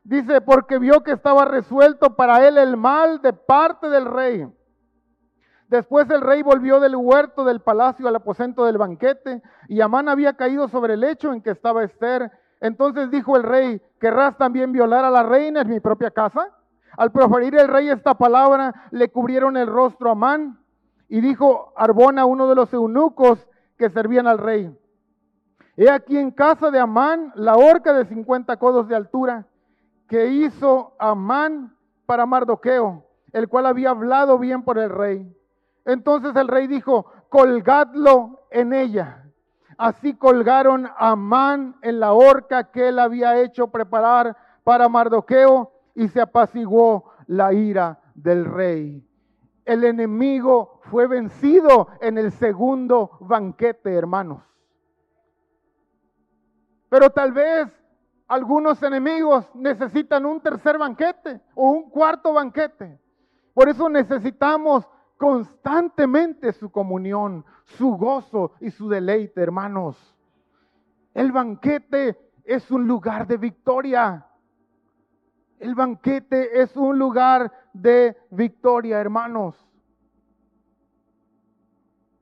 Dice, 0.03 0.41
porque 0.41 0.79
vio 0.79 1.03
que 1.03 1.11
estaba 1.11 1.45
resuelto 1.45 2.15
para 2.15 2.47
él 2.47 2.57
el 2.57 2.75
mal 2.75 3.21
de 3.21 3.33
parte 3.33 3.89
del 3.89 4.05
rey. 4.05 4.47
Después 5.71 6.09
el 6.09 6.19
rey 6.19 6.41
volvió 6.41 6.81
del 6.81 6.97
huerto 6.97 7.45
del 7.45 7.61
palacio 7.61 8.05
al 8.09 8.17
aposento 8.17 8.65
del 8.65 8.77
banquete, 8.77 9.41
y 9.69 9.79
Amán 9.79 10.09
había 10.09 10.33
caído 10.33 10.67
sobre 10.67 10.95
el 10.95 10.99
lecho 10.99 11.31
en 11.31 11.41
que 11.41 11.51
estaba 11.51 11.85
Esther. 11.85 12.29
Entonces 12.59 13.09
dijo 13.09 13.37
el 13.37 13.43
rey, 13.43 13.81
¿querrás 13.97 14.37
también 14.37 14.73
violar 14.73 15.05
a 15.05 15.09
la 15.09 15.23
reina 15.23 15.61
en 15.61 15.69
mi 15.69 15.79
propia 15.79 16.11
casa? 16.11 16.49
Al 16.97 17.13
proferir 17.13 17.55
el 17.55 17.69
rey 17.69 17.89
esta 17.89 18.15
palabra, 18.15 18.89
le 18.91 19.07
cubrieron 19.11 19.55
el 19.55 19.67
rostro 19.67 20.09
a 20.09 20.11
Amán, 20.11 20.59
y 21.07 21.21
dijo 21.21 21.71
Arbona, 21.77 22.25
uno 22.25 22.49
de 22.49 22.55
los 22.55 22.73
eunucos 22.73 23.47
que 23.77 23.89
servían 23.89 24.27
al 24.27 24.39
rey, 24.39 24.77
He 25.77 25.89
aquí 25.89 26.17
en 26.17 26.31
casa 26.31 26.69
de 26.69 26.79
Amán 26.79 27.31
la 27.33 27.55
horca 27.55 27.93
de 27.93 28.05
50 28.05 28.57
codos 28.57 28.89
de 28.89 28.95
altura 28.97 29.47
que 30.09 30.27
hizo 30.27 30.97
Amán 30.99 31.77
para 32.05 32.25
Mardoqueo, 32.25 33.05
el 33.31 33.47
cual 33.47 33.67
había 33.67 33.91
hablado 33.91 34.37
bien 34.37 34.63
por 34.63 34.77
el 34.77 34.89
rey. 34.89 35.33
Entonces 35.85 36.35
el 36.35 36.47
rey 36.47 36.67
dijo, 36.67 37.05
colgadlo 37.29 38.47
en 38.49 38.73
ella. 38.73 39.25
Así 39.77 40.15
colgaron 40.15 40.85
a 40.85 41.11
Amán 41.11 41.75
en 41.81 41.99
la 41.99 42.13
horca 42.13 42.71
que 42.71 42.89
él 42.89 42.99
había 42.99 43.41
hecho 43.41 43.67
preparar 43.67 44.37
para 44.63 44.89
Mardoqueo 44.89 45.71
y 45.95 46.07
se 46.07 46.21
apaciguó 46.21 47.11
la 47.27 47.53
ira 47.53 47.99
del 48.13 48.45
rey. 48.45 49.07
El 49.65 49.83
enemigo 49.83 50.79
fue 50.83 51.07
vencido 51.07 51.87
en 52.01 52.17
el 52.17 52.31
segundo 52.31 53.17
banquete, 53.21 53.93
hermanos. 53.93 54.43
Pero 56.89 57.09
tal 57.09 57.31
vez 57.31 57.67
algunos 58.27 58.83
enemigos 58.83 59.49
necesitan 59.53 60.25
un 60.25 60.41
tercer 60.41 60.77
banquete 60.77 61.41
o 61.55 61.71
un 61.71 61.89
cuarto 61.89 62.33
banquete. 62.33 62.99
Por 63.53 63.69
eso 63.69 63.89
necesitamos 63.89 64.87
constantemente 65.21 66.51
su 66.51 66.71
comunión, 66.71 67.45
su 67.77 67.91
gozo 67.91 68.53
y 68.59 68.71
su 68.71 68.89
deleite, 68.89 69.39
hermanos. 69.39 69.95
El 71.13 71.31
banquete 71.31 72.17
es 72.43 72.71
un 72.71 72.87
lugar 72.87 73.27
de 73.27 73.37
victoria. 73.37 74.25
El 75.59 75.75
banquete 75.75 76.59
es 76.59 76.75
un 76.75 76.97
lugar 76.97 77.51
de 77.71 78.17
victoria, 78.31 78.99
hermanos. 78.99 79.55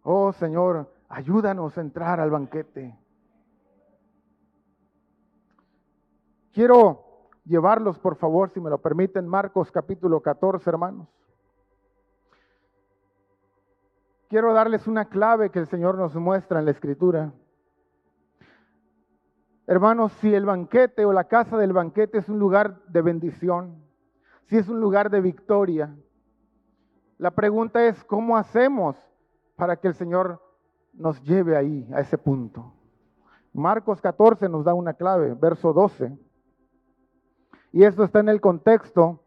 Oh 0.03 0.33
Señor, 0.33 0.93
ayúdanos 1.07 1.77
a 1.77 1.81
entrar 1.81 2.19
al 2.19 2.31
banquete. 2.31 2.99
Quiero 6.51 7.29
llevarlos, 7.45 7.97
por 7.97 8.17
favor, 8.17 8.49
si 8.49 8.59
me 8.59 8.69
lo 8.69 8.81
permiten, 8.81 9.25
Marcos 9.25 9.71
capítulo 9.71 10.19
14, 10.19 10.69
hermanos. 10.69 11.07
Quiero 14.29 14.53
darles 14.53 14.87
una 14.87 15.05
clave 15.05 15.49
que 15.49 15.59
el 15.59 15.67
Señor 15.67 15.97
nos 15.97 16.15
muestra 16.15 16.59
en 16.59 16.65
la 16.65 16.71
Escritura. 16.71 17.33
Hermanos, 19.65 20.13
si 20.21 20.33
el 20.33 20.45
banquete 20.45 21.03
o 21.05 21.11
la 21.11 21.25
casa 21.25 21.57
del 21.57 21.73
banquete 21.73 22.19
es 22.19 22.29
un 22.29 22.39
lugar 22.39 22.81
de 22.87 23.01
bendición, 23.01 23.83
si 24.45 24.57
es 24.57 24.69
un 24.69 24.79
lugar 24.79 25.09
de 25.09 25.21
victoria, 25.21 25.95
la 27.17 27.31
pregunta 27.31 27.83
es, 27.85 28.03
¿cómo 28.05 28.37
hacemos 28.37 28.95
para 29.55 29.75
que 29.75 29.87
el 29.87 29.95
Señor 29.95 30.41
nos 30.93 31.21
lleve 31.23 31.57
ahí, 31.57 31.87
a 31.93 31.99
ese 31.99 32.17
punto? 32.17 32.73
Marcos 33.51 33.99
14 33.99 34.47
nos 34.47 34.63
da 34.63 34.73
una 34.73 34.93
clave, 34.93 35.33
verso 35.33 35.73
12. 35.73 36.17
Y 37.71 37.83
esto 37.83 38.03
está 38.03 38.19
en 38.19 38.29
el 38.29 38.41
contexto 38.41 39.23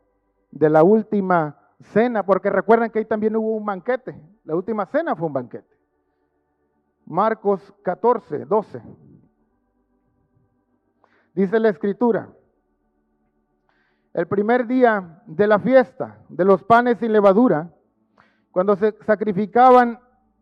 de 0.51 0.71
la 0.71 0.83
última 0.83 1.62
cena, 1.83 2.25
porque 2.25 2.51
recuerden 2.51 2.91
que 2.91 3.01
ahí 3.01 3.05
también 3.05 3.37
hubo 3.37 3.57
un 3.57 3.65
banquete. 3.65 4.21
La 4.45 4.55
última 4.55 4.87
cena 4.87 5.17
fue 5.17 5.27
un 5.27 5.33
banquete. 5.33 5.77
Marcos 7.05 7.75
14, 7.83 8.45
12. 8.47 8.83
Dice 11.35 11.59
la 11.59 11.71
escritura, 11.71 12.31
el 14.13 14.27
primer 14.27 14.67
día 14.67 15.23
de 15.27 15.47
la 15.47 15.59
fiesta 15.59 16.19
de 16.29 16.45
los 16.45 16.63
panes 16.65 16.99
sin 16.99 17.13
levadura, 17.13 17.71
cuando 18.51 18.77
se 18.77 18.95
sacrificaban 19.07 19.99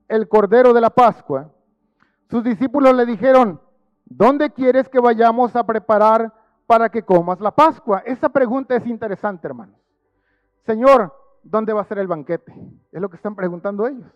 el 0.09 0.29
cordero 0.29 0.72
de 0.72 0.81
la 0.81 0.90
Pascua, 0.90 1.53
sus 2.29 2.42
discípulos 2.42 2.94
le 2.94 3.07
dijeron, 3.07 3.61
¿dónde 4.05 4.50
quieres 4.50 4.88
que 4.88 4.98
vayamos 4.98 5.55
a 5.55 5.64
preparar 5.64 6.33
para 6.66 6.88
que 6.88 7.05
comas 7.05 7.40
la 7.40 7.53
Pascua? 7.53 8.03
Esa 8.05 8.29
pregunta 8.29 8.74
es 8.74 8.85
interesante, 8.87 9.46
hermanos. 9.46 9.81
Señor, 10.66 11.12
¿dónde 11.42 11.72
va 11.72 11.83
a 11.83 11.85
ser 11.85 11.98
el 11.98 12.07
banquete? 12.07 12.53
Es 12.92 13.00
lo 13.00 13.09
que 13.09 13.16
están 13.16 13.35
preguntando 13.35 13.87
ellos. 13.87 14.11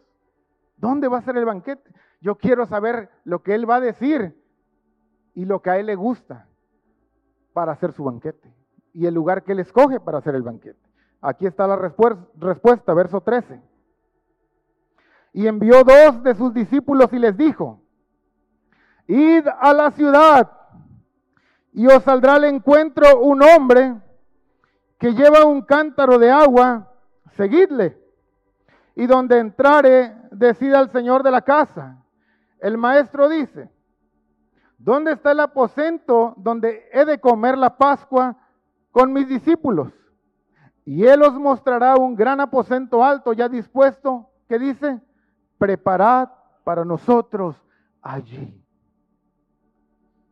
¿Dónde 0.76 1.08
va 1.08 1.18
a 1.18 1.22
ser 1.22 1.36
el 1.36 1.44
banquete? 1.44 1.90
Yo 2.20 2.36
quiero 2.36 2.66
saber 2.66 3.10
lo 3.24 3.42
que 3.42 3.54
Él 3.54 3.68
va 3.68 3.76
a 3.76 3.80
decir 3.80 4.40
y 5.34 5.44
lo 5.44 5.60
que 5.62 5.70
a 5.70 5.78
Él 5.78 5.86
le 5.86 5.94
gusta 5.94 6.48
para 7.52 7.72
hacer 7.72 7.92
su 7.92 8.04
banquete 8.04 8.52
y 8.92 9.06
el 9.06 9.14
lugar 9.14 9.42
que 9.42 9.52
Él 9.52 9.60
escoge 9.60 10.00
para 10.00 10.18
hacer 10.18 10.34
el 10.34 10.42
banquete. 10.42 10.78
Aquí 11.20 11.46
está 11.46 11.66
la 11.66 11.76
respuesta, 11.76 12.94
verso 12.94 13.20
13. 13.20 13.60
Y 15.32 15.46
envió 15.46 15.82
dos 15.82 16.22
de 16.22 16.34
sus 16.34 16.52
discípulos 16.54 17.12
y 17.12 17.18
les 17.18 17.36
dijo, 17.36 17.80
id 19.06 19.46
a 19.58 19.72
la 19.72 19.90
ciudad 19.90 20.50
y 21.72 21.86
os 21.86 22.02
saldrá 22.04 22.34
al 22.34 22.44
encuentro 22.44 23.20
un 23.20 23.42
hombre 23.42 23.96
que 24.98 25.12
lleva 25.12 25.44
un 25.44 25.62
cántaro 25.62 26.18
de 26.18 26.30
agua, 26.30 26.92
seguidle. 27.36 27.98
Y 28.94 29.06
donde 29.06 29.38
entrare, 29.38 30.14
decida 30.30 30.78
al 30.78 30.90
señor 30.90 31.22
de 31.22 31.30
la 31.30 31.42
casa. 31.42 32.02
El 32.60 32.78
maestro 32.78 33.28
dice, 33.28 33.70
¿dónde 34.78 35.12
está 35.12 35.32
el 35.32 35.40
aposento 35.40 36.34
donde 36.36 36.88
he 36.92 37.04
de 37.04 37.18
comer 37.18 37.58
la 37.58 37.76
Pascua 37.76 38.36
con 38.92 39.12
mis 39.12 39.28
discípulos? 39.28 39.92
Y 40.84 41.04
él 41.04 41.22
os 41.22 41.34
mostrará 41.34 41.96
un 41.96 42.14
gran 42.14 42.40
aposento 42.40 43.02
alto 43.02 43.32
ya 43.32 43.48
dispuesto, 43.48 44.30
que 44.48 44.58
dice, 44.58 45.00
preparad 45.58 46.28
para 46.62 46.84
nosotros 46.84 47.56
allí. 48.00 48.62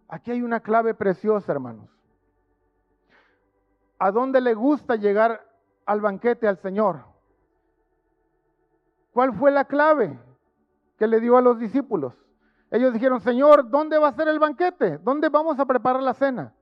Aquí 0.08 0.30
hay 0.30 0.42
una 0.42 0.60
clave 0.60 0.94
preciosa, 0.94 1.50
hermanos 1.52 1.92
a 4.02 4.10
dónde 4.10 4.40
le 4.40 4.54
gusta 4.54 4.96
llegar 4.96 5.46
al 5.86 6.00
banquete 6.00 6.48
al 6.48 6.58
Señor. 6.58 7.04
¿Cuál 9.12 9.34
fue 9.34 9.50
la 9.50 9.64
clave 9.66 10.18
que 10.96 11.06
le 11.06 11.20
dio 11.20 11.36
a 11.36 11.42
los 11.42 11.58
discípulos? 11.58 12.14
Ellos 12.70 12.92
dijeron, 12.92 13.20
Señor, 13.20 13.68
¿dónde 13.68 13.98
va 13.98 14.08
a 14.08 14.14
ser 14.14 14.28
el 14.28 14.38
banquete? 14.38 14.98
¿Dónde 14.98 15.28
vamos 15.28 15.58
a 15.58 15.66
preparar 15.66 16.02
la 16.02 16.14
cena? 16.14 16.54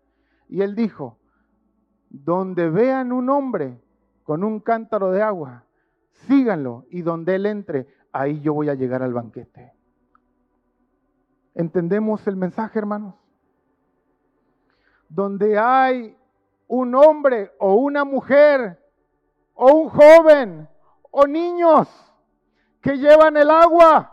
Y 0.48 0.62
él 0.62 0.74
dijo, 0.74 1.18
donde 2.08 2.68
vean 2.68 3.12
un 3.12 3.30
hombre 3.30 3.80
con 4.24 4.42
un 4.42 4.58
cántaro 4.58 5.12
de 5.12 5.22
agua, 5.22 5.64
síganlo 6.26 6.84
y 6.90 7.02
donde 7.02 7.36
él 7.36 7.46
entre, 7.46 7.86
ahí 8.12 8.40
yo 8.40 8.54
voy 8.54 8.68
a 8.68 8.74
llegar 8.74 9.02
al 9.02 9.12
banquete. 9.12 9.72
¿Entendemos 11.54 12.26
el 12.26 12.36
mensaje, 12.36 12.78
hermanos? 12.78 13.14
Donde 15.08 15.58
hay 15.58 16.16
un 16.66 16.94
hombre 16.94 17.52
o 17.58 17.74
una 17.74 18.04
mujer 18.04 18.80
o 19.62 19.74
un 19.74 19.90
joven 19.90 20.66
o 21.10 21.26
niños 21.26 21.86
que 22.80 22.96
llevan 22.96 23.36
el 23.36 23.50
agua, 23.50 24.10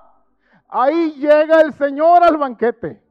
ahí 0.67 1.11
llega 1.11 1.61
el 1.61 1.73
Señor 1.73 2.21
al 2.21 2.35
banquete. 2.35 3.01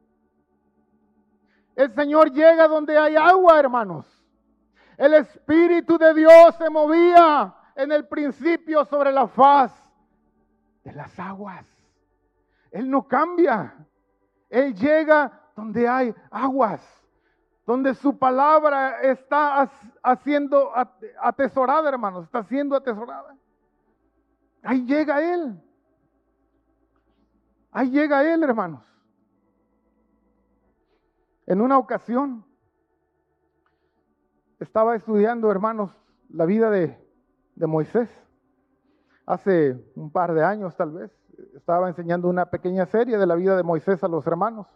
El 1.75 1.91
Señor 1.95 2.31
llega 2.31 2.67
donde 2.67 2.95
hay 2.95 3.15
agua, 3.15 3.59
hermanos. 3.59 4.05
El 4.97 5.15
Espíritu 5.15 5.97
de 5.97 6.13
Dios 6.13 6.53
se 6.59 6.69
movía 6.69 7.55
en 7.75 7.91
el 7.91 8.07
principio 8.07 8.85
sobre 8.85 9.11
la 9.11 9.27
faz 9.27 9.71
de 10.83 10.93
las 10.93 11.19
aguas. 11.19 11.65
Él 12.69 12.87
no 12.87 13.07
cambia. 13.07 13.73
Él 14.47 14.75
llega 14.75 15.41
donde 15.55 15.87
hay 15.87 16.13
aguas 16.29 16.81
donde 17.67 17.93
su 17.95 18.17
palabra 18.17 19.01
está 19.01 19.69
haciendo 20.01 20.71
atesorada, 21.21 21.89
hermanos, 21.89 22.23
está 22.23 22.41
siendo 22.45 22.77
atesorada. 22.77 23.35
Ahí 24.63 24.85
llega 24.85 25.21
Él. 25.21 25.61
Ahí 27.71 27.91
llega 27.91 28.33
Él, 28.33 28.41
hermanos. 28.41 28.85
En 31.45 31.59
una 31.59 31.77
ocasión 31.77 32.45
estaba 34.61 34.95
estudiando, 34.95 35.51
hermanos, 35.51 35.91
la 36.29 36.45
vida 36.45 36.69
de, 36.69 36.97
de 37.55 37.67
Moisés. 37.67 38.09
Hace 39.25 39.77
un 39.95 40.09
par 40.09 40.33
de 40.33 40.45
años 40.45 40.73
tal 40.77 40.91
vez, 40.93 41.11
estaba 41.53 41.89
enseñando 41.89 42.29
una 42.29 42.45
pequeña 42.45 42.85
serie 42.85 43.17
de 43.17 43.27
la 43.27 43.35
vida 43.35 43.57
de 43.57 43.63
Moisés 43.63 44.01
a 44.05 44.07
los 44.07 44.25
hermanos 44.25 44.67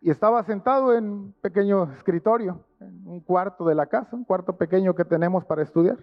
y 0.00 0.10
estaba 0.10 0.42
sentado 0.44 0.94
en 0.94 1.10
un 1.10 1.32
pequeño 1.42 1.92
escritorio, 1.92 2.64
en 2.80 3.06
un 3.06 3.20
cuarto 3.20 3.66
de 3.66 3.74
la 3.74 3.86
casa, 3.86 4.16
un 4.16 4.24
cuarto 4.24 4.56
pequeño 4.56 4.94
que 4.94 5.04
tenemos 5.04 5.44
para 5.44 5.62
estudiar. 5.62 5.98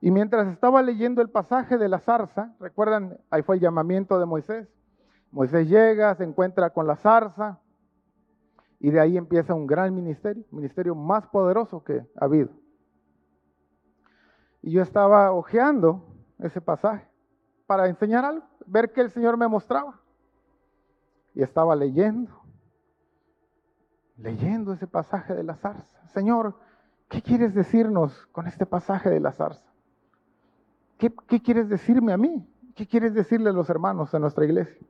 Y 0.00 0.10
mientras 0.10 0.46
estaba 0.48 0.82
leyendo 0.82 1.22
el 1.22 1.30
pasaje 1.30 1.78
de 1.78 1.88
la 1.88 1.98
zarza, 1.98 2.54
recuerdan, 2.60 3.18
ahí 3.30 3.42
fue 3.42 3.56
el 3.56 3.62
llamamiento 3.62 4.18
de 4.18 4.26
Moisés. 4.26 4.68
Moisés 5.30 5.68
llega, 5.68 6.14
se 6.14 6.24
encuentra 6.24 6.70
con 6.70 6.86
la 6.86 6.96
zarza 6.96 7.58
y 8.78 8.90
de 8.90 9.00
ahí 9.00 9.16
empieza 9.16 9.54
un 9.54 9.66
gran 9.66 9.94
ministerio, 9.94 10.44
ministerio 10.50 10.94
más 10.94 11.26
poderoso 11.26 11.82
que 11.82 12.06
ha 12.16 12.24
habido. 12.24 12.50
Y 14.62 14.72
yo 14.72 14.82
estaba 14.82 15.32
hojeando 15.32 16.04
ese 16.38 16.60
pasaje 16.60 17.08
para 17.66 17.88
enseñar 17.88 18.24
algo, 18.24 18.46
ver 18.66 18.92
qué 18.92 19.00
el 19.00 19.10
Señor 19.10 19.36
me 19.36 19.48
mostraba. 19.48 20.00
Y 21.34 21.42
estaba 21.42 21.74
leyendo 21.74 22.38
leyendo 24.18 24.72
ese 24.72 24.86
pasaje 24.86 25.34
de 25.34 25.44
la 25.44 25.56
zarza. 25.56 26.06
Señor, 26.08 26.54
¿qué 27.08 27.22
quieres 27.22 27.54
decirnos 27.54 28.26
con 28.32 28.46
este 28.46 28.66
pasaje 28.66 29.08
de 29.08 29.20
la 29.20 29.32
zarza? 29.32 29.68
¿Qué, 30.98 31.12
quieres 31.40 31.68
decirme 31.68 32.12
a 32.12 32.16
mí? 32.16 32.46
¿Qué 32.74 32.86
quieres 32.86 33.14
decirle 33.14 33.50
a 33.50 33.52
los 33.52 33.70
hermanos 33.70 34.10
de 34.10 34.18
nuestra 34.18 34.44
iglesia? 34.44 34.86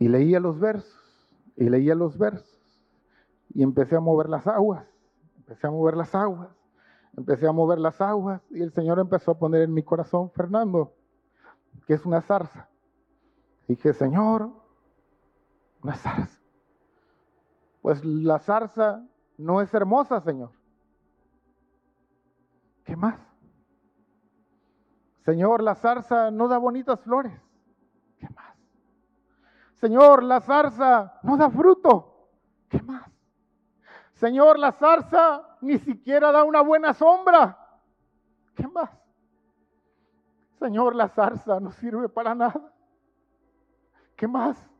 Y 0.00 0.08
leía 0.08 0.40
los 0.40 0.58
versos, 0.58 1.00
y 1.56 1.68
leía 1.68 1.94
los 1.94 2.18
versos, 2.18 2.60
y 3.54 3.62
empecé 3.62 3.94
a 3.94 4.00
mover 4.00 4.28
las 4.28 4.46
aguas, 4.48 4.84
empecé 5.38 5.68
a 5.68 5.70
mover 5.70 5.96
las 5.96 6.12
aguas, 6.14 6.48
empecé 7.16 7.46
a 7.46 7.52
mover 7.52 7.78
las 7.78 8.00
aguas, 8.00 8.42
y 8.50 8.60
el 8.60 8.72
Señor 8.72 8.98
empezó 8.98 9.30
a 9.30 9.38
poner 9.38 9.62
en 9.62 9.72
mi 9.72 9.84
corazón, 9.84 10.30
Fernando, 10.32 10.92
que 11.86 11.94
es 11.94 12.04
una 12.04 12.20
zarza. 12.20 12.68
dije, 13.68 13.92
Señor, 13.92 14.50
una 15.88 15.96
zarza. 15.96 16.40
Pues 17.82 18.02
la 18.04 18.38
zarza 18.38 19.06
no 19.36 19.60
es 19.60 19.72
hermosa, 19.74 20.20
Señor. 20.20 20.50
¿Qué 22.84 22.96
más? 22.96 23.20
Señor, 25.24 25.62
la 25.62 25.74
zarza 25.74 26.30
no 26.30 26.48
da 26.48 26.56
bonitas 26.58 27.00
flores. 27.00 27.38
¿Qué 28.18 28.28
más? 28.30 28.56
Señor, 29.74 30.22
la 30.22 30.40
zarza 30.40 31.18
no 31.22 31.36
da 31.36 31.50
fruto. 31.50 32.30
¿Qué 32.68 32.82
más? 32.82 33.10
Señor, 34.14 34.58
la 34.58 34.72
zarza 34.72 35.58
ni 35.60 35.78
siquiera 35.78 36.32
da 36.32 36.44
una 36.44 36.62
buena 36.62 36.94
sombra. 36.94 37.58
¿Qué 38.54 38.66
más? 38.68 38.90
Señor, 40.58 40.94
la 40.94 41.08
zarza 41.08 41.60
no 41.60 41.72
sirve 41.72 42.08
para 42.08 42.34
nada. 42.34 42.72
¿Qué 44.16 44.26
más? 44.26 44.73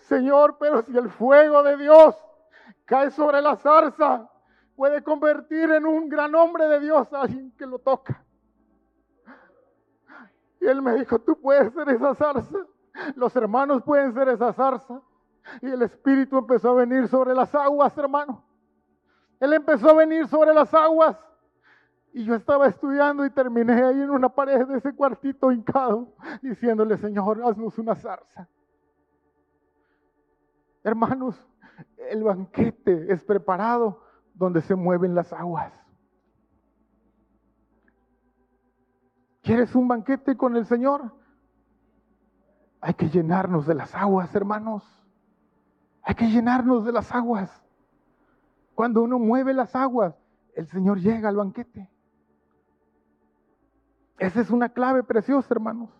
Señor, 0.00 0.56
pero 0.58 0.82
si 0.82 0.96
el 0.96 1.10
fuego 1.10 1.62
de 1.62 1.76
Dios 1.76 2.16
cae 2.84 3.10
sobre 3.10 3.40
la 3.40 3.56
zarza, 3.56 4.28
puede 4.76 5.02
convertir 5.02 5.70
en 5.70 5.86
un 5.86 6.08
gran 6.08 6.34
hombre 6.34 6.66
de 6.66 6.80
Dios 6.80 7.12
a 7.12 7.22
alguien 7.22 7.52
que 7.52 7.66
lo 7.66 7.78
toca. 7.78 8.24
Y 10.60 10.66
él 10.66 10.80
me 10.80 10.94
dijo, 10.94 11.18
tú 11.18 11.40
puedes 11.40 11.72
ser 11.72 11.88
esa 11.88 12.14
zarza. 12.14 12.58
Los 13.16 13.34
hermanos 13.34 13.82
pueden 13.82 14.12
ser 14.14 14.28
esa 14.28 14.52
zarza. 14.52 15.00
Y 15.60 15.68
el 15.68 15.82
Espíritu 15.82 16.38
empezó 16.38 16.70
a 16.70 16.74
venir 16.74 17.08
sobre 17.08 17.34
las 17.34 17.52
aguas, 17.54 17.96
hermano. 17.98 18.44
Él 19.40 19.52
empezó 19.54 19.90
a 19.90 19.94
venir 19.94 20.28
sobre 20.28 20.54
las 20.54 20.72
aguas. 20.72 21.16
Y 22.12 22.24
yo 22.24 22.34
estaba 22.34 22.68
estudiando 22.68 23.24
y 23.24 23.30
terminé 23.30 23.82
ahí 23.82 24.02
en 24.02 24.10
una 24.10 24.28
pared 24.28 24.66
de 24.66 24.78
ese 24.78 24.94
cuartito 24.94 25.50
hincado, 25.50 26.14
diciéndole, 26.42 26.96
Señor, 26.98 27.42
haznos 27.44 27.76
una 27.78 27.96
zarza. 27.96 28.46
Hermanos, 30.84 31.40
el 32.10 32.24
banquete 32.24 33.12
es 33.12 33.22
preparado 33.24 34.02
donde 34.34 34.60
se 34.62 34.74
mueven 34.74 35.14
las 35.14 35.32
aguas. 35.32 35.72
¿Quieres 39.42 39.74
un 39.74 39.88
banquete 39.88 40.36
con 40.36 40.56
el 40.56 40.66
Señor? 40.66 41.12
Hay 42.80 42.94
que 42.94 43.08
llenarnos 43.08 43.66
de 43.66 43.74
las 43.74 43.94
aguas, 43.94 44.34
hermanos. 44.34 44.84
Hay 46.02 46.14
que 46.14 46.26
llenarnos 46.26 46.84
de 46.84 46.92
las 46.92 47.12
aguas. 47.12 47.62
Cuando 48.74 49.02
uno 49.02 49.18
mueve 49.18 49.52
las 49.52 49.74
aguas, 49.76 50.14
el 50.54 50.66
Señor 50.66 50.98
llega 50.98 51.28
al 51.28 51.36
banquete. 51.36 51.88
Esa 54.18 54.40
es 54.40 54.50
una 54.50 54.68
clave 54.68 55.02
preciosa, 55.02 55.48
hermanos. 55.52 55.90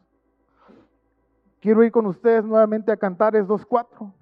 Quiero 1.60 1.84
ir 1.84 1.92
con 1.92 2.06
ustedes 2.06 2.44
nuevamente 2.44 2.90
a 2.90 2.96
Cantares 2.96 3.46
2.4. 3.46 4.12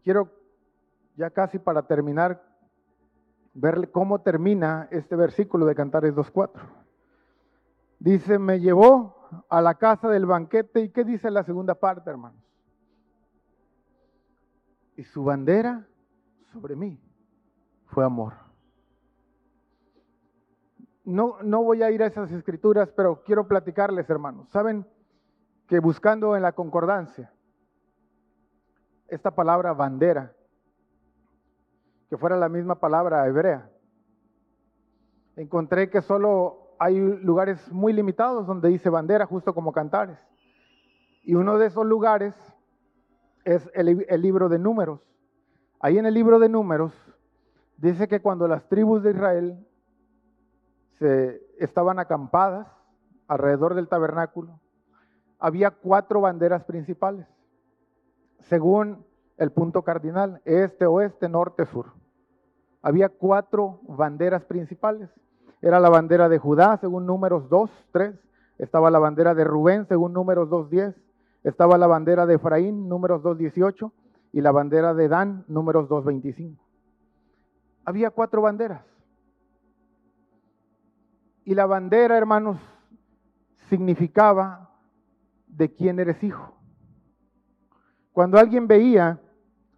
quiero, 0.00 0.30
ya 1.16 1.30
casi 1.30 1.58
para 1.58 1.82
terminar, 1.82 2.42
ver 3.54 3.90
cómo 3.90 4.20
termina 4.20 4.88
este 4.90 5.16
versículo 5.16 5.66
de 5.66 5.74
Cantares 5.74 6.14
2.4. 6.14 6.60
Dice, 7.98 8.38
me 8.38 8.60
llevó 8.60 9.44
a 9.48 9.60
la 9.60 9.74
casa 9.74 10.08
del 10.08 10.26
banquete. 10.26 10.80
¿Y 10.80 10.88
qué 10.90 11.04
dice 11.04 11.30
la 11.30 11.44
segunda 11.44 11.74
parte, 11.74 12.10
hermanos? 12.10 12.42
Y 14.96 15.04
su 15.04 15.24
bandera 15.24 15.86
sobre 16.52 16.76
mí 16.76 17.00
fue 17.86 18.04
amor. 18.04 18.34
No, 21.04 21.38
no 21.42 21.62
voy 21.62 21.82
a 21.82 21.90
ir 21.90 22.02
a 22.02 22.06
esas 22.06 22.30
escrituras, 22.30 22.92
pero 22.92 23.22
quiero 23.24 23.48
platicarles, 23.48 24.08
hermanos. 24.08 24.48
Saben 24.50 24.86
que 25.66 25.80
buscando 25.80 26.36
en 26.36 26.42
la 26.42 26.52
concordancia, 26.52 27.32
esta 29.10 29.30
palabra 29.32 29.72
bandera 29.72 30.32
que 32.08 32.16
fuera 32.16 32.36
la 32.36 32.48
misma 32.48 32.74
palabra 32.74 33.26
hebrea. 33.26 33.70
Encontré 35.36 35.90
que 35.90 36.02
solo 36.02 36.74
hay 36.78 36.98
lugares 36.98 37.70
muy 37.70 37.92
limitados 37.92 38.46
donde 38.46 38.68
dice 38.68 38.90
bandera, 38.90 39.26
justo 39.26 39.54
como 39.54 39.72
cantares. 39.72 40.18
Y 41.22 41.34
uno 41.34 41.58
de 41.58 41.66
esos 41.66 41.86
lugares 41.86 42.34
es 43.44 43.70
el, 43.74 44.22
libro 44.22 44.48
de 44.48 44.58
números. 44.58 45.00
Ahí 45.78 45.98
en 45.98 46.06
el 46.06 46.14
libro 46.14 46.38
de 46.38 46.48
números 46.48 46.92
dice 47.76 48.08
que 48.08 48.20
cuando 48.20 48.48
las 48.48 48.68
tribus 48.68 49.02
de 49.02 49.10
Israel 49.10 49.66
se 50.98 51.40
estaban 51.58 51.98
acampadas 51.98 52.66
alrededor 53.28 53.74
del 53.74 53.88
tabernáculo, 53.88 54.58
había 55.38 55.70
cuatro 55.70 56.20
banderas 56.20 56.64
principales, 56.64 57.26
según 58.48 59.04
el 59.36 59.52
punto 59.52 59.82
cardinal, 59.82 60.40
este, 60.44 60.86
oeste, 60.86 61.28
norte, 61.28 61.66
sur 61.66 62.00
había 62.82 63.08
cuatro 63.08 63.80
banderas 63.82 64.44
principales. 64.44 65.10
Era 65.60 65.80
la 65.80 65.90
bandera 65.90 66.28
de 66.28 66.38
Judá, 66.38 66.78
según 66.78 67.06
números 67.06 67.48
2, 67.50 67.70
3. 67.92 68.14
Estaba 68.58 68.90
la 68.90 68.98
bandera 68.98 69.34
de 69.34 69.44
Rubén, 69.44 69.86
según 69.86 70.12
números 70.12 70.48
2, 70.48 70.70
10. 70.70 70.94
Estaba 71.44 71.76
la 71.78 71.86
bandera 71.86 72.26
de 72.26 72.34
Efraín, 72.34 72.88
números 72.88 73.22
2, 73.22 73.36
18. 73.36 73.92
Y 74.32 74.40
la 74.40 74.52
bandera 74.52 74.94
de 74.94 75.08
Dan, 75.08 75.44
números 75.48 75.88
2, 75.88 76.04
25. 76.04 76.62
Había 77.84 78.10
cuatro 78.10 78.42
banderas. 78.42 78.84
Y 81.44 81.54
la 81.54 81.66
bandera, 81.66 82.16
hermanos, 82.16 82.58
significaba 83.68 84.70
de 85.46 85.74
quién 85.74 85.98
eres 85.98 86.22
hijo. 86.22 86.59
Cuando 88.12 88.38
alguien 88.38 88.66
veía 88.66 89.20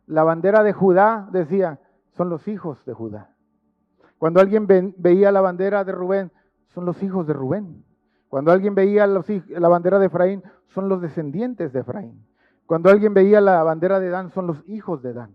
la 0.06 0.24
bandera 0.24 0.62
de 0.62 0.72
Judá, 0.72 1.28
decía, 1.32 1.80
son 2.16 2.28
los 2.28 2.46
hijos 2.48 2.84
de 2.84 2.92
Judá. 2.92 3.34
Cuando 4.18 4.40
alguien 4.40 4.66
veía 4.66 5.32
la 5.32 5.40
bandera 5.40 5.84
de 5.84 5.92
Rubén, 5.92 6.30
son 6.68 6.84
los 6.84 7.02
hijos 7.02 7.26
de 7.26 7.32
Rubén. 7.32 7.84
Cuando 8.28 8.52
alguien 8.52 8.74
veía 8.74 9.06
la 9.06 9.68
bandera 9.68 9.98
de 9.98 10.06
Efraín, 10.06 10.42
son 10.68 10.88
los 10.88 11.02
descendientes 11.02 11.72
de 11.72 11.80
Efraín. 11.80 12.26
Cuando 12.66 12.88
alguien 12.88 13.12
veía 13.12 13.40
la 13.40 13.62
bandera 13.62 14.00
de 14.00 14.08
Dan, 14.08 14.30
son 14.30 14.46
los 14.46 14.66
hijos 14.68 15.02
de 15.02 15.12
Dan. 15.12 15.34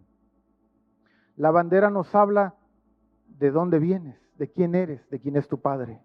La 1.35 1.51
bandera 1.51 1.91
nos 1.91 2.15
habla 2.15 2.55
de 3.27 3.51
dónde 3.51 3.77
vienes, 3.77 4.19
de 4.37 4.51
quién 4.51 4.73
eres, 4.73 5.07
de 5.09 5.19
quién 5.19 5.35
es 5.35 5.47
tu 5.47 5.61
padre. 5.61 6.01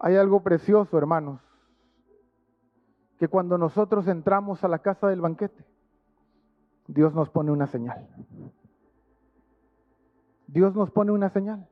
Hay 0.00 0.16
algo 0.16 0.42
precioso, 0.42 0.96
hermanos, 0.96 1.42
que 3.24 3.28
cuando 3.28 3.56
nosotros 3.56 4.06
entramos 4.06 4.64
a 4.64 4.68
la 4.68 4.80
casa 4.80 5.08
del 5.08 5.22
banquete, 5.22 5.64
Dios 6.86 7.14
nos 7.14 7.30
pone 7.30 7.50
una 7.50 7.66
señal. 7.66 8.06
Dios 10.46 10.74
nos 10.74 10.90
pone 10.90 11.10
una 11.10 11.30
señal. 11.30 11.66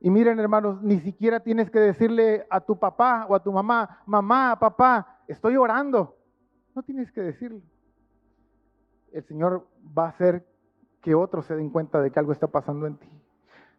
Y 0.00 0.10
miren, 0.10 0.40
hermanos, 0.40 0.82
ni 0.82 0.98
siquiera 0.98 1.38
tienes 1.38 1.70
que 1.70 1.78
decirle 1.78 2.48
a 2.50 2.60
tu 2.60 2.76
papá 2.76 3.26
o 3.28 3.36
a 3.36 3.44
tu 3.44 3.52
mamá, 3.52 4.00
mamá, 4.06 4.58
papá, 4.58 5.20
estoy 5.28 5.56
orando. 5.56 6.16
No 6.74 6.82
tienes 6.82 7.12
que 7.12 7.20
decirlo. 7.20 7.60
El 9.12 9.22
Señor 9.22 9.68
va 9.96 10.06
a 10.06 10.08
hacer 10.08 10.44
que 11.00 11.14
otros 11.14 11.46
se 11.46 11.54
den 11.54 11.70
cuenta 11.70 12.02
de 12.02 12.10
que 12.10 12.18
algo 12.18 12.32
está 12.32 12.48
pasando 12.48 12.88
en 12.88 12.96
ti. 12.96 13.08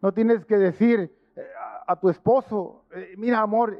No 0.01 0.13
tienes 0.13 0.45
que 0.45 0.57
decir 0.57 1.13
eh, 1.35 1.41
a, 1.85 1.99
tu 1.99 2.07
esposo, 2.07 2.85
eh, 2.95 3.13
mira, 3.17 3.41
amor, 3.41 3.77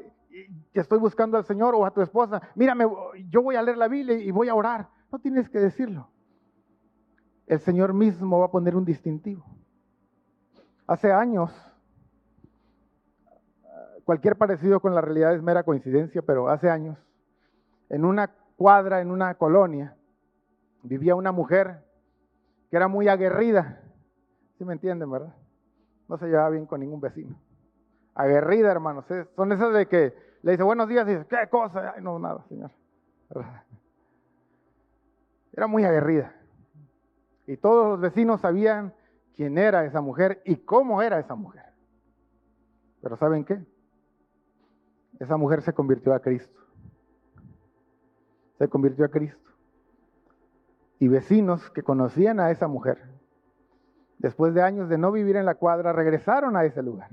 estoy 0.72 0.98
buscando 0.98 1.36
al 1.36 1.44
Señor, 1.44 1.74
o 1.74 1.84
a 1.84 1.90
tu 1.90 2.00
esposa, 2.02 2.40
mírame, 2.54 2.84
yo 3.28 3.42
voy 3.42 3.56
a 3.56 3.62
leer 3.62 3.76
la 3.76 3.88
Biblia 3.88 4.16
y 4.18 4.30
voy 4.30 4.48
a 4.48 4.54
orar. 4.54 4.88
No 5.10 5.18
tienes 5.18 5.48
que 5.48 5.58
decirlo 5.58 6.08
el 7.46 7.60
Señor 7.60 7.94
mismo 7.94 8.40
va 8.40 8.46
a 8.46 8.50
poner 8.50 8.76
un 8.76 8.84
distintivo. 8.84 9.44
Hace 10.86 11.12
años, 11.12 11.52
cualquier 14.04 14.36
parecido 14.36 14.80
con 14.80 14.94
la 14.94 15.00
realidad 15.00 15.34
es 15.34 15.42
mera 15.42 15.62
coincidencia, 15.62 16.22
pero 16.22 16.48
hace 16.48 16.68
años, 16.68 16.98
en 17.88 18.04
una 18.04 18.32
cuadra, 18.56 19.00
en 19.00 19.10
una 19.10 19.34
colonia, 19.34 19.96
vivía 20.82 21.14
una 21.14 21.32
mujer 21.32 21.84
que 22.70 22.76
era 22.76 22.88
muy 22.88 23.08
aguerrida. 23.08 23.80
¿Sí 24.58 24.64
me 24.64 24.72
entienden, 24.72 25.10
verdad? 25.10 25.34
No 26.08 26.18
se 26.18 26.26
llevaba 26.26 26.50
bien 26.50 26.66
con 26.66 26.80
ningún 26.80 27.00
vecino. 27.00 27.36
Aguerrida, 28.14 28.70
hermanos. 28.70 29.04
Son 29.34 29.52
esas 29.52 29.72
de 29.72 29.86
que 29.86 30.14
le 30.46 30.52
dice 30.52 30.62
buenos 30.62 30.86
días 30.86 31.08
y 31.08 31.10
dice, 31.10 31.26
¿qué 31.26 31.48
cosa? 31.50 31.94
Ay, 31.96 32.04
no, 32.04 32.20
nada, 32.20 32.44
señor. 32.48 32.70
Era 35.52 35.66
muy 35.66 35.82
aguerrida. 35.82 36.36
Y 37.48 37.56
todos 37.56 37.88
los 37.88 38.00
vecinos 38.00 38.42
sabían 38.42 38.94
quién 39.34 39.58
era 39.58 39.84
esa 39.84 40.00
mujer 40.00 40.42
y 40.44 40.54
cómo 40.54 41.02
era 41.02 41.18
esa 41.18 41.34
mujer. 41.34 41.64
Pero 43.02 43.16
¿saben 43.16 43.44
qué? 43.44 43.60
Esa 45.18 45.36
mujer 45.36 45.62
se 45.62 45.72
convirtió 45.72 46.14
a 46.14 46.20
Cristo. 46.20 46.60
Se 48.58 48.68
convirtió 48.68 49.04
a 49.04 49.08
Cristo. 49.08 49.50
Y 51.00 51.08
vecinos 51.08 51.70
que 51.70 51.82
conocían 51.82 52.38
a 52.38 52.52
esa 52.52 52.68
mujer, 52.68 53.02
después 54.18 54.54
de 54.54 54.62
años 54.62 54.88
de 54.88 54.96
no 54.96 55.10
vivir 55.10 55.34
en 55.34 55.44
la 55.44 55.56
cuadra, 55.56 55.92
regresaron 55.92 56.56
a 56.56 56.64
ese 56.64 56.84
lugar. 56.84 57.10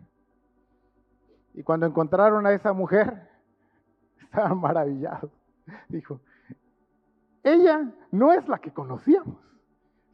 Y 1.53 1.63
cuando 1.63 1.85
encontraron 1.85 2.45
a 2.45 2.53
esa 2.53 2.73
mujer, 2.73 3.29
estaban 4.21 4.59
maravillados. 4.59 5.31
Dijo, 5.87 6.19
ella 7.43 7.91
no 8.11 8.33
es 8.33 8.47
la 8.47 8.59
que 8.59 8.71
conocíamos. 8.71 9.37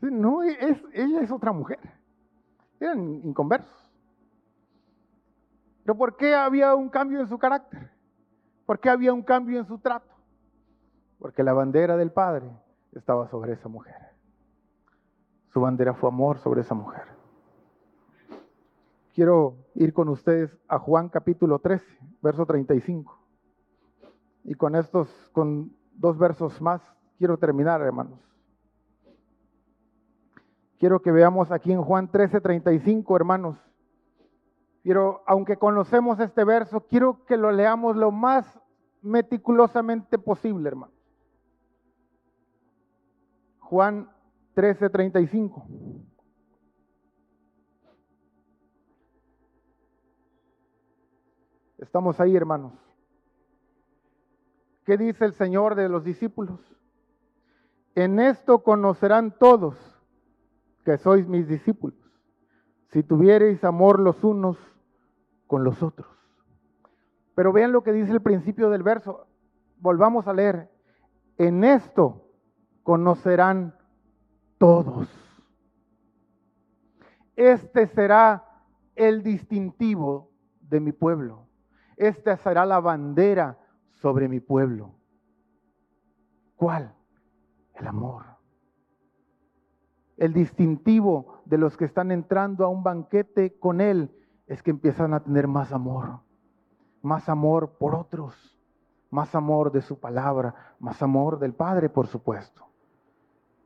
No, 0.02 0.44
ella 0.44 1.22
es 1.22 1.32
otra 1.32 1.52
mujer. 1.52 1.80
Eran 2.80 3.22
inconversos. 3.26 3.90
Pero 5.84 5.98
¿por 5.98 6.16
qué 6.16 6.36
había 6.36 6.76
un 6.76 6.90
cambio 6.90 7.20
en 7.20 7.28
su 7.28 7.38
carácter? 7.38 7.92
¿Por 8.66 8.80
qué 8.80 8.90
había 8.90 9.14
un 9.14 9.24
cambio 9.24 9.60
en 9.60 9.66
su 9.66 9.80
trato? 9.80 10.14
Porque 11.18 11.44
la 11.44 11.54
bandera 11.54 11.98
del 11.98 12.12
Padre 12.12 12.50
estaba 12.94 13.28
sobre 13.28 13.54
esa 13.54 13.68
mujer. 13.68 13.96
Su 15.52 15.62
bandera 15.62 15.94
fue 15.94 16.10
amor 16.10 16.38
sobre 16.38 16.62
esa 16.62 16.76
mujer. 16.76 17.04
Quiero 19.14 19.56
ir 19.80 19.94
con 19.94 20.10
ustedes 20.10 20.56
a 20.68 20.78
Juan 20.78 21.08
capítulo 21.08 21.60
13, 21.60 21.86
verso 22.22 22.46
35. 22.46 23.18
Y 24.44 24.54
con 24.56 24.76
estos, 24.76 25.10
con 25.32 25.74
dos 25.94 26.18
versos 26.18 26.62
más, 26.62 26.82
quiero 27.18 27.38
terminar, 27.38 27.82
hermanos. 27.82 28.20
Quiero 30.80 31.02
que 31.02 31.12
veamos 31.14 31.52
aquí 31.52 31.72
en 31.72 31.82
Juan 31.82 32.12
13, 32.12 32.42
35, 32.42 33.16
hermanos. 33.16 33.58
Quiero, 34.84 35.24
aunque 35.26 35.56
conocemos 35.56 36.20
este 36.20 36.44
verso, 36.44 36.82
quiero 36.82 37.26
que 37.26 37.38
lo 37.38 37.52
leamos 37.52 37.96
lo 37.96 38.12
más 38.12 38.60
meticulosamente 39.02 40.18
posible, 40.18 40.68
hermano. 40.68 40.94
Juan 43.60 44.10
13, 44.56 44.90
35. 44.90 45.66
Estamos 51.82 52.20
ahí, 52.20 52.36
hermanos. 52.36 52.74
¿Qué 54.86 54.98
dice 54.98 55.24
el 55.26 55.34
Señor 55.34 55.76
de 55.76 55.88
los 55.88 56.04
discípulos? 56.04 56.60
En 57.96 58.20
esto 58.20 58.64
conocerán 58.64 59.38
todos 59.38 59.76
que 60.84 60.98
sois 60.98 61.28
mis 61.28 61.48
discípulos, 61.48 61.98
si 62.92 63.04
tuviereis 63.04 63.64
amor 63.64 64.00
los 64.00 64.24
unos 64.24 64.58
con 65.48 65.64
los 65.64 65.82
otros. 65.82 66.08
Pero 67.36 67.54
vean 67.54 67.72
lo 67.72 67.84
que 67.84 67.94
dice 67.94 68.12
el 68.12 68.22
principio 68.22 68.70
del 68.70 68.84
verso. 68.84 69.28
Volvamos 69.78 70.28
a 70.28 70.34
leer. 70.34 70.70
En 71.38 71.64
esto 71.64 72.28
conocerán 72.84 73.76
todos. 74.58 75.08
Este 77.38 77.88
será 77.88 78.44
el 78.96 79.24
distintivo 79.24 80.32
de 80.62 80.82
mi 80.82 80.92
pueblo. 80.92 81.49
Esta 82.00 82.38
será 82.38 82.66
la 82.66 82.80
bandera 82.80 83.60
sobre 83.90 84.30
mi 84.30 84.40
pueblo. 84.40 84.96
¿Cuál? 86.56 86.96
El 87.74 87.88
amor. 87.88 88.24
El 90.16 90.32
distintivo 90.32 91.42
de 91.44 91.58
los 91.58 91.76
que 91.76 91.84
están 91.84 92.12
entrando 92.12 92.64
a 92.64 92.70
un 92.70 92.84
banquete 92.84 93.60
con 93.60 93.82
Él 93.82 94.10
es 94.48 94.64
que 94.64 94.72
empiezan 94.72 95.14
a 95.14 95.20
tener 95.20 95.50
más 95.50 95.74
amor, 95.74 96.22
más 97.02 97.28
amor 97.28 97.78
por 97.78 97.96
otros, 97.96 98.58
más 99.10 99.36
amor 99.36 99.74
de 99.74 99.82
su 99.82 100.00
palabra, 100.00 100.56
más 100.80 101.04
amor 101.04 101.38
del 101.38 101.54
Padre, 101.54 101.90
por 101.90 102.08
supuesto. 102.08 102.66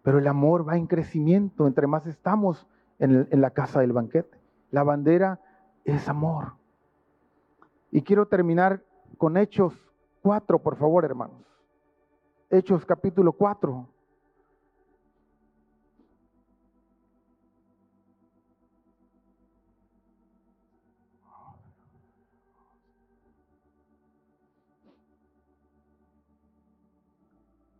Pero 0.01 0.17
el 0.17 0.27
amor 0.27 0.67
va 0.67 0.75
en 0.75 0.87
crecimiento 0.87 1.67
entre 1.67 1.85
más 1.85 2.07
estamos 2.07 2.67
en, 2.97 3.27
en 3.29 3.41
la 3.41 3.51
casa 3.51 3.81
del 3.81 3.93
banquete. 3.93 4.39
La 4.71 4.81
bandera 4.81 5.39
es 5.85 6.09
amor. 6.09 6.62
Y 7.95 8.01
quiero 8.01 8.25
terminar 8.25 8.83
con 9.19 9.37
Hechos 9.37 9.71
4, 10.23 10.57
por 10.57 10.77
favor, 10.77 11.05
hermanos. 11.05 11.45
Hechos 12.49 12.83
capítulo 12.87 13.33
4. 13.33 13.87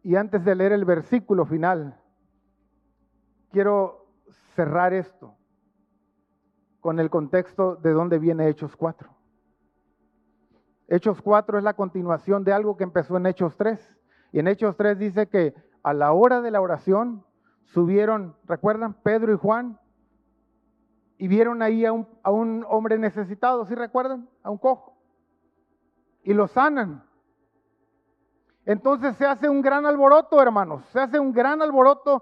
Y 0.03 0.15
antes 0.15 0.45
de 0.45 0.53
leer 0.53 0.73
el 0.73 0.85
versículo 0.85 1.47
final, 1.47 1.99
quiero 3.49 4.05
cerrar 4.55 4.93
esto 4.93 5.35
con 6.81 6.99
el 6.99 7.09
contexto 7.09 7.77
de 7.77 7.93
dónde 7.93 8.19
viene 8.19 8.47
Hechos 8.47 8.75
4. 8.75 9.22
Hechos 10.93 11.23
4 11.23 11.57
es 11.57 11.63
la 11.63 11.73
continuación 11.73 12.43
de 12.43 12.53
algo 12.53 12.77
que 12.77 12.83
empezó 12.83 13.17
en 13.17 13.25
Hechos 13.25 13.57
3. 13.57 13.97
Y 14.31 14.37
en 14.37 14.47
Hechos 14.47 14.77
3 14.77 14.99
dice 14.99 15.27
que 15.27 15.55
a 15.81 15.91
la 15.91 16.13
hora 16.13 16.39
de 16.39 16.51
la 16.51 16.61
oración 16.61 17.25
subieron, 17.63 18.35
¿recuerdan? 18.45 18.93
Pedro 19.01 19.33
y 19.33 19.37
Juan. 19.37 19.79
Y 21.17 21.27
vieron 21.27 21.63
ahí 21.63 21.83
a 21.83 21.93
un, 21.93 22.07
a 22.21 22.29
un 22.29 22.63
hombre 22.69 22.99
necesitado, 22.99 23.65
¿sí 23.65 23.73
recuerdan? 23.73 24.29
A 24.43 24.51
un 24.51 24.59
cojo. 24.59 24.95
Y 26.21 26.35
lo 26.35 26.47
sanan. 26.47 27.03
Entonces 28.63 29.15
se 29.15 29.25
hace 29.25 29.49
un 29.49 29.63
gran 29.63 29.87
alboroto, 29.87 30.39
hermanos. 30.39 30.85
Se 30.91 30.99
hace 30.99 31.19
un 31.19 31.33
gran 31.33 31.63
alboroto 31.63 32.21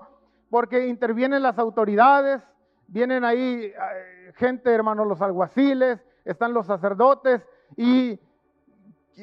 porque 0.49 0.87
intervienen 0.87 1.43
las 1.43 1.59
autoridades, 1.59 2.41
vienen 2.87 3.25
ahí 3.25 3.65
eh, 3.65 4.31
gente, 4.35 4.73
hermanos, 4.73 5.07
los 5.07 5.21
alguaciles, 5.21 5.99
están 6.23 6.53
los 6.53 6.67
sacerdotes 6.67 7.45
y 7.75 8.17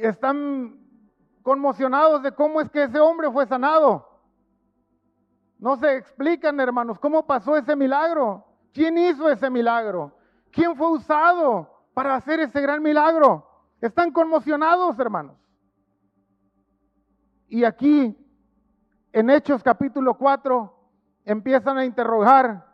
están 0.03 0.79
conmocionados 1.43 2.23
de 2.23 2.33
cómo 2.33 2.61
es 2.61 2.71
que 2.71 2.85
ese 2.85 3.01
hombre 3.01 3.31
fue 3.31 3.47
sanado. 3.47 4.07
No 5.59 5.77
se 5.77 5.97
explican, 5.97 6.61
hermanos, 6.61 6.99
cómo 6.99 7.27
pasó 7.27 7.57
ese 7.57 7.75
milagro. 7.75 8.45
¿Quién 8.73 8.97
hizo 8.97 9.29
ese 9.29 9.51
milagro? 9.51 10.17
¿Quién 10.53 10.77
fue 10.77 10.91
usado 10.91 11.85
para 11.95 12.15
hacer 12.15 12.41
ese 12.41 12.61
gran 12.61 12.83
milagro? 12.83 13.47
Están 13.81 14.13
conmocionados, 14.13 14.99
hermanos. 14.99 15.37
Y 17.49 17.65
aquí, 17.65 18.17
en 19.13 19.31
Hechos 19.31 19.63
capítulo 19.63 20.15
4, 20.15 20.75
empiezan 21.25 21.79
a 21.79 21.85
interrogar 21.85 22.67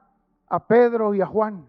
a 0.49 0.67
Pedro 0.67 1.15
y 1.15 1.21
a 1.21 1.27
Juan. 1.27 1.67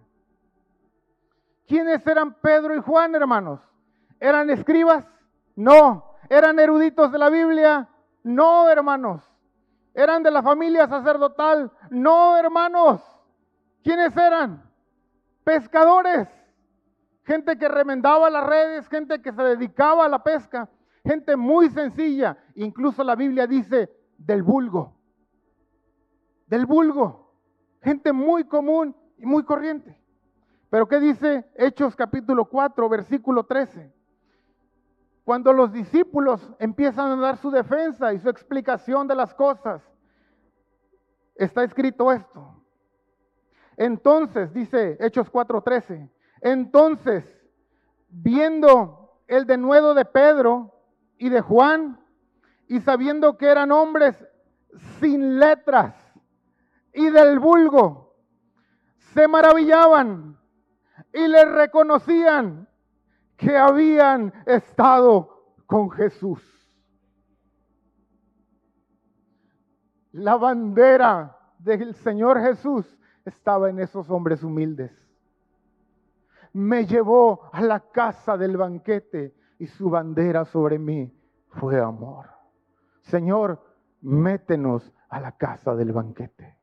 ¿Quiénes 1.68 2.06
eran 2.06 2.34
Pedro 2.42 2.76
y 2.76 2.82
Juan, 2.82 3.16
hermanos? 3.16 3.60
¿Eran 4.20 4.50
escribas? 4.50 5.06
No. 5.56 6.16
¿Eran 6.30 6.60
eruditos 6.60 7.12
de 7.12 7.18
la 7.18 7.30
Biblia? 7.30 7.90
No, 8.24 8.70
hermanos. 8.70 9.24
¿Eran 9.94 10.24
de 10.24 10.32
la 10.32 10.44
familia 10.44 10.88
sacerdotal? 10.88 11.72
No, 11.90 12.38
hermanos. 12.38 13.02
¿Quiénes 13.84 14.16
eran? 14.18 14.70
Pescadores. 15.44 16.28
Gente 17.24 17.58
que 17.58 17.68
remendaba 17.70 18.30
las 18.30 18.46
redes, 18.46 18.88
gente 18.90 19.22
que 19.22 19.32
se 19.32 19.42
dedicaba 19.42 20.06
a 20.06 20.10
la 20.10 20.24
pesca. 20.24 20.70
Gente 21.04 21.36
muy 21.36 21.70
sencilla. 21.70 22.38
Incluso 22.56 23.04
la 23.04 23.16
Biblia 23.16 23.48
dice 23.48 23.90
del 24.18 24.44
vulgo. 24.44 24.98
Del 26.48 26.66
vulgo. 26.66 27.34
Gente 27.82 28.12
muy 28.12 28.44
común 28.46 28.96
y 29.18 29.26
muy 29.26 29.44
corriente. 29.44 29.98
Pero 30.70 30.88
¿qué 30.88 31.00
dice 31.00 31.50
Hechos 31.56 31.96
capítulo 31.96 32.46
4, 32.46 32.90
versículo 32.90 33.46
13? 33.46 33.95
Cuando 35.26 35.52
los 35.54 35.74
discípulos 35.74 36.40
empiezan 36.60 37.12
a 37.12 37.16
dar 37.16 37.38
su 37.38 37.50
defensa 37.50 38.14
y 38.14 38.20
su 38.20 38.30
explicación 38.30 39.08
de 39.08 39.16
las 39.16 39.34
cosas, 39.34 39.82
está 41.34 41.64
escrito 41.64 42.12
esto. 42.12 42.64
Entonces, 43.76 44.54
dice 44.54 44.98
Hechos 45.00 45.32
4:13, 45.32 46.12
entonces, 46.42 47.26
viendo 48.08 49.20
el 49.28 49.48
denuedo 49.48 49.96
de 49.96 50.06
Pedro 50.06 50.80
y 51.18 51.30
de 51.30 51.42
Juan, 51.42 52.00
y 52.68 52.80
sabiendo 52.82 53.36
que 53.36 53.48
eran 53.48 53.72
hombres 53.72 54.16
sin 55.00 55.40
letras 55.40 55.96
y 56.94 57.10
del 57.10 57.40
vulgo, 57.40 58.16
se 59.16 59.28
maravillaban 59.28 60.38
y 61.12 61.28
les 61.28 61.52
reconocían 61.52 62.70
que 63.38 63.56
habían 63.56 64.34
estado 64.46 65.56
con 65.66 65.90
Jesús. 65.92 66.42
La 70.12 70.38
bandera 70.38 71.38
del 71.60 71.94
Señor 71.96 72.40
Jesús 72.40 72.86
estaba 73.26 73.70
en 73.70 73.80
esos 73.80 74.10
hombres 74.10 74.44
humildes. 74.44 74.92
Me 76.54 76.86
llevó 76.86 77.50
a 77.52 77.62
la 77.62 77.82
casa 77.92 78.38
del 78.38 78.56
banquete 78.56 79.36
y 79.60 79.68
su 79.68 79.90
bandera 79.90 80.46
sobre 80.46 80.80
mí 80.80 81.14
fue 81.50 81.82
amor. 81.82 82.30
Señor, 83.02 83.62
métenos 84.02 84.92
a 85.10 85.20
la 85.20 85.34
casa 85.34 85.76
del 85.76 85.92
banquete. 85.92 86.58